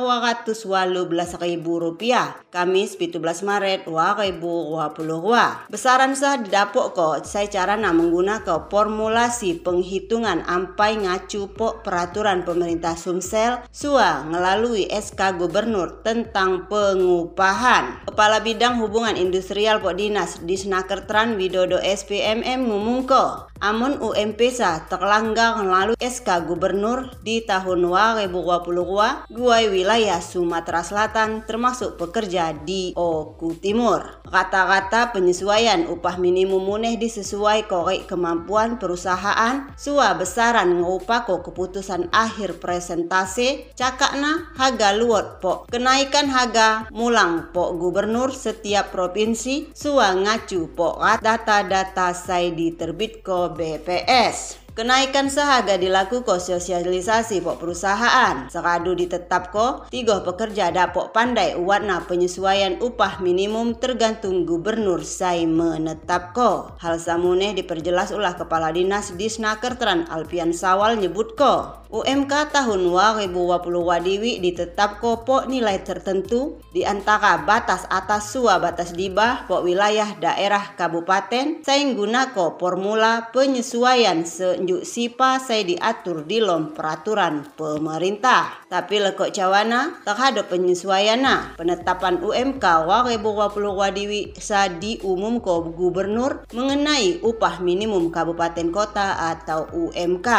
ribu 1.46 1.74
rupiah. 1.78 2.42
Kamis 2.50 2.98
17 2.98 3.22
Maret 3.22 3.86
2022. 3.86 5.70
Besaran 5.70 6.18
sah 6.18 6.42
didapuk 6.42 6.98
kok 6.98 7.30
saya 7.30 7.46
carana 7.54 7.94
menggunakan 7.94 8.66
formulasi 8.66 9.62
penghitungan 9.62 10.42
ampai 10.50 11.06
ngacu 11.06 11.54
pok 11.54 11.86
peraturan 11.86 12.42
pemerintah 12.42 12.98
Sumsel 12.98 13.62
Sua 13.76 14.24
melalui 14.24 14.88
SK 14.88 15.36
Gubernur 15.36 16.00
tentang 16.00 16.72
pengupahan. 16.72 18.08
Kepala 18.08 18.40
Bidang 18.40 18.80
Hubungan 18.80 19.20
Industrial 19.20 19.84
Pok 19.84 20.00
Dinas 20.00 20.40
Disnakertran 20.48 21.36
Widodo 21.36 21.84
SPMM 21.84 22.72
ngumungko 22.72 23.52
Amun 23.60 23.98
UMP 24.04 24.52
sa 24.52 24.84
terlanggar 24.88 25.60
lalu 25.64 25.96
SK 26.00 26.44
Gubernur 26.44 27.16
di 27.24 27.40
tahun 27.44 27.88
2022 27.88 29.32
gua 29.32 29.58
wilayah 29.68 30.20
Sumatera 30.20 30.84
Selatan 30.84 31.44
termasuk 31.48 31.96
pekerja 31.96 32.52
di 32.52 32.92
Oku 32.94 33.56
Timur. 33.58 34.22
Kata-kata 34.28 35.16
penyesuaian 35.16 35.88
upah 35.88 36.20
minimum 36.20 36.62
muneh 36.62 37.00
disesuai 37.00 37.66
korek 37.72 38.12
kemampuan 38.12 38.76
perusahaan 38.76 39.72
sua 39.80 40.14
besaran 40.20 40.76
ngupako 40.84 41.42
keputusan 41.48 42.12
akhir 42.12 42.60
presentasi 42.60 43.65
cakakna 43.74 44.54
harga 44.54 44.94
luot 44.94 45.42
po 45.42 45.54
kenaikan 45.72 46.30
harga 46.30 46.86
mulang 46.94 47.50
po 47.50 47.74
gubernur 47.74 48.30
setiap 48.30 48.94
provinsi 48.94 49.74
sua 49.74 50.14
ngacu 50.14 50.76
po 50.78 51.02
data-data 51.22 52.14
saya 52.14 52.54
diterbit 52.54 53.26
ko 53.26 53.56
BPS. 53.56 54.65
Kenaikan 54.76 55.32
seharga 55.32 55.80
dilakukan 55.80 56.36
sosialisasi 56.36 57.40
pok 57.40 57.64
perusahaan. 57.64 58.52
Sekadu 58.52 58.92
ditetap 58.92 59.56
ko, 59.56 59.88
tiga 59.88 60.20
pekerja 60.20 60.68
dapok 60.68 61.16
pandai 61.16 61.56
warna 61.56 62.04
penyesuaian 62.04 62.84
upah 62.84 63.24
minimum 63.24 63.80
tergantung 63.80 64.44
gubernur 64.44 65.00
saya 65.08 65.48
menetap 65.48 66.36
ko. 66.36 66.76
Hal 66.84 67.00
samune 67.00 67.56
diperjelas 67.56 68.12
ulah 68.12 68.36
Kepala 68.36 68.76
Dinas 68.76 69.16
Disnakertran 69.16 70.12
Alpian 70.12 70.52
Sawal 70.52 71.00
nyebut 71.00 71.40
ko. 71.40 71.86
UMK 71.96 72.52
tahun 72.52 72.92
2020 72.92 73.32
wadiwi 73.80 74.44
ditetap 74.44 75.00
ko 75.00 75.24
pok 75.24 75.48
nilai 75.48 75.80
tertentu 75.80 76.60
di 76.76 76.84
antara 76.84 77.40
batas 77.48 77.88
atas 77.88 78.36
sua 78.36 78.60
batas 78.60 78.92
dibah 78.92 79.48
pok 79.48 79.64
wilayah 79.64 80.12
daerah 80.20 80.76
kabupaten 80.76 81.64
saya 81.64 81.88
ko 82.36 82.60
formula 82.60 83.32
penyesuaian 83.32 84.28
se 84.28 84.65
unjuk 84.66 84.82
sipa 84.82 85.38
saya 85.38 85.62
diatur 85.62 86.26
di 86.26 86.42
lom 86.42 86.74
peraturan 86.74 87.46
pemerintah. 87.54 88.66
Tapi 88.66 88.98
lekok 88.98 89.30
cawana 89.30 90.02
terhadap 90.02 90.50
penyesuaian 90.50 91.22
penetapan 91.54 92.18
UMK 92.18 92.66
2020 92.66 93.22
wadiwi 93.62 94.34
sa 94.42 94.66
diumum 94.66 95.38
ko 95.38 95.70
gubernur 95.70 96.50
mengenai 96.50 97.22
upah 97.22 97.62
minimum 97.62 98.10
kabupaten 98.10 98.74
kota 98.74 99.38
atau 99.38 99.70
UMK. 99.70 100.30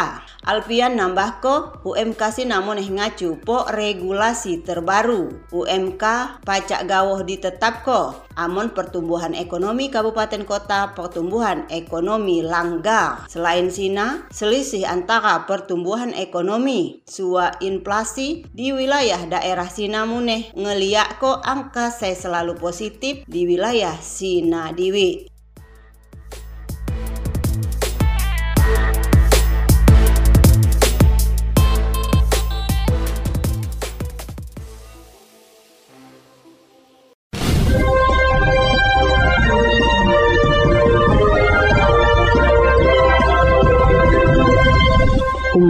Alfian 0.43 0.99
nambah 0.99 1.39
ko 1.39 1.55
UMK 1.87 2.19
si 2.35 2.43
namun 2.43 2.83
ngacu 2.83 3.39
po 3.47 3.63
regulasi 3.71 4.59
terbaru. 4.59 5.47
UMK 5.55 6.03
pajak 6.43 6.83
gawoh 6.83 7.23
ditetap 7.23 7.87
ko. 7.87 8.26
Amon 8.37 8.69
pertumbuhan 8.77 9.33
ekonomi 9.33 9.89
kabupaten 9.89 10.45
kota 10.45 10.93
pertumbuhan 10.93 11.65
ekonomi 11.73 12.45
langgar. 12.45 13.25
Selain 13.25 13.73
sina 13.73 14.29
selisih 14.29 14.85
antara 14.85 15.49
pertumbuhan 15.49 16.13
ekonomi 16.13 17.01
sua 17.09 17.57
inflasi 17.65 18.45
di 18.53 18.69
wilayah 18.69 19.25
daerah 19.25 19.65
Sinamune 19.65 20.53
ngeliak 20.53 21.17
ko 21.17 21.41
angka 21.41 21.89
saya 21.89 22.13
selalu 22.13 22.53
positif 22.61 23.25
di 23.25 23.49
wilayah 23.49 23.97
Sinadiwi. 23.97 25.36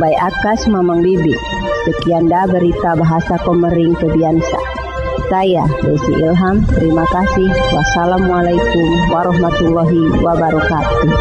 Kumbai 0.08 0.24
Akas 0.24 0.72
Mamang 0.72 1.03
Bibi. 1.03 1.36
Sekian 1.84 2.32
dah 2.32 2.47
berita 2.47 2.95
bahasa 2.95 3.36
Komering 3.43 3.91
Kebiansa. 3.99 4.55
Saya 5.28 5.68
Desi 5.84 6.16
Ilham, 6.24 6.64
terima 6.64 7.03
kasih. 7.12 7.51
Wassalamualaikum 7.76 8.88
warahmatullahi 9.12 10.24
wabarakatuh. 10.24 11.12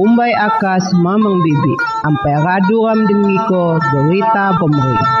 Umbai 0.00 0.32
Akas 0.40 0.84
Mamang 1.04 1.36
Bibi. 1.44 1.74
Ampai 2.08 2.34
radu 2.40 2.88
ram 2.88 3.00
dengiko 3.04 3.76
berita 3.76 4.56
pemerintah. 4.56 5.20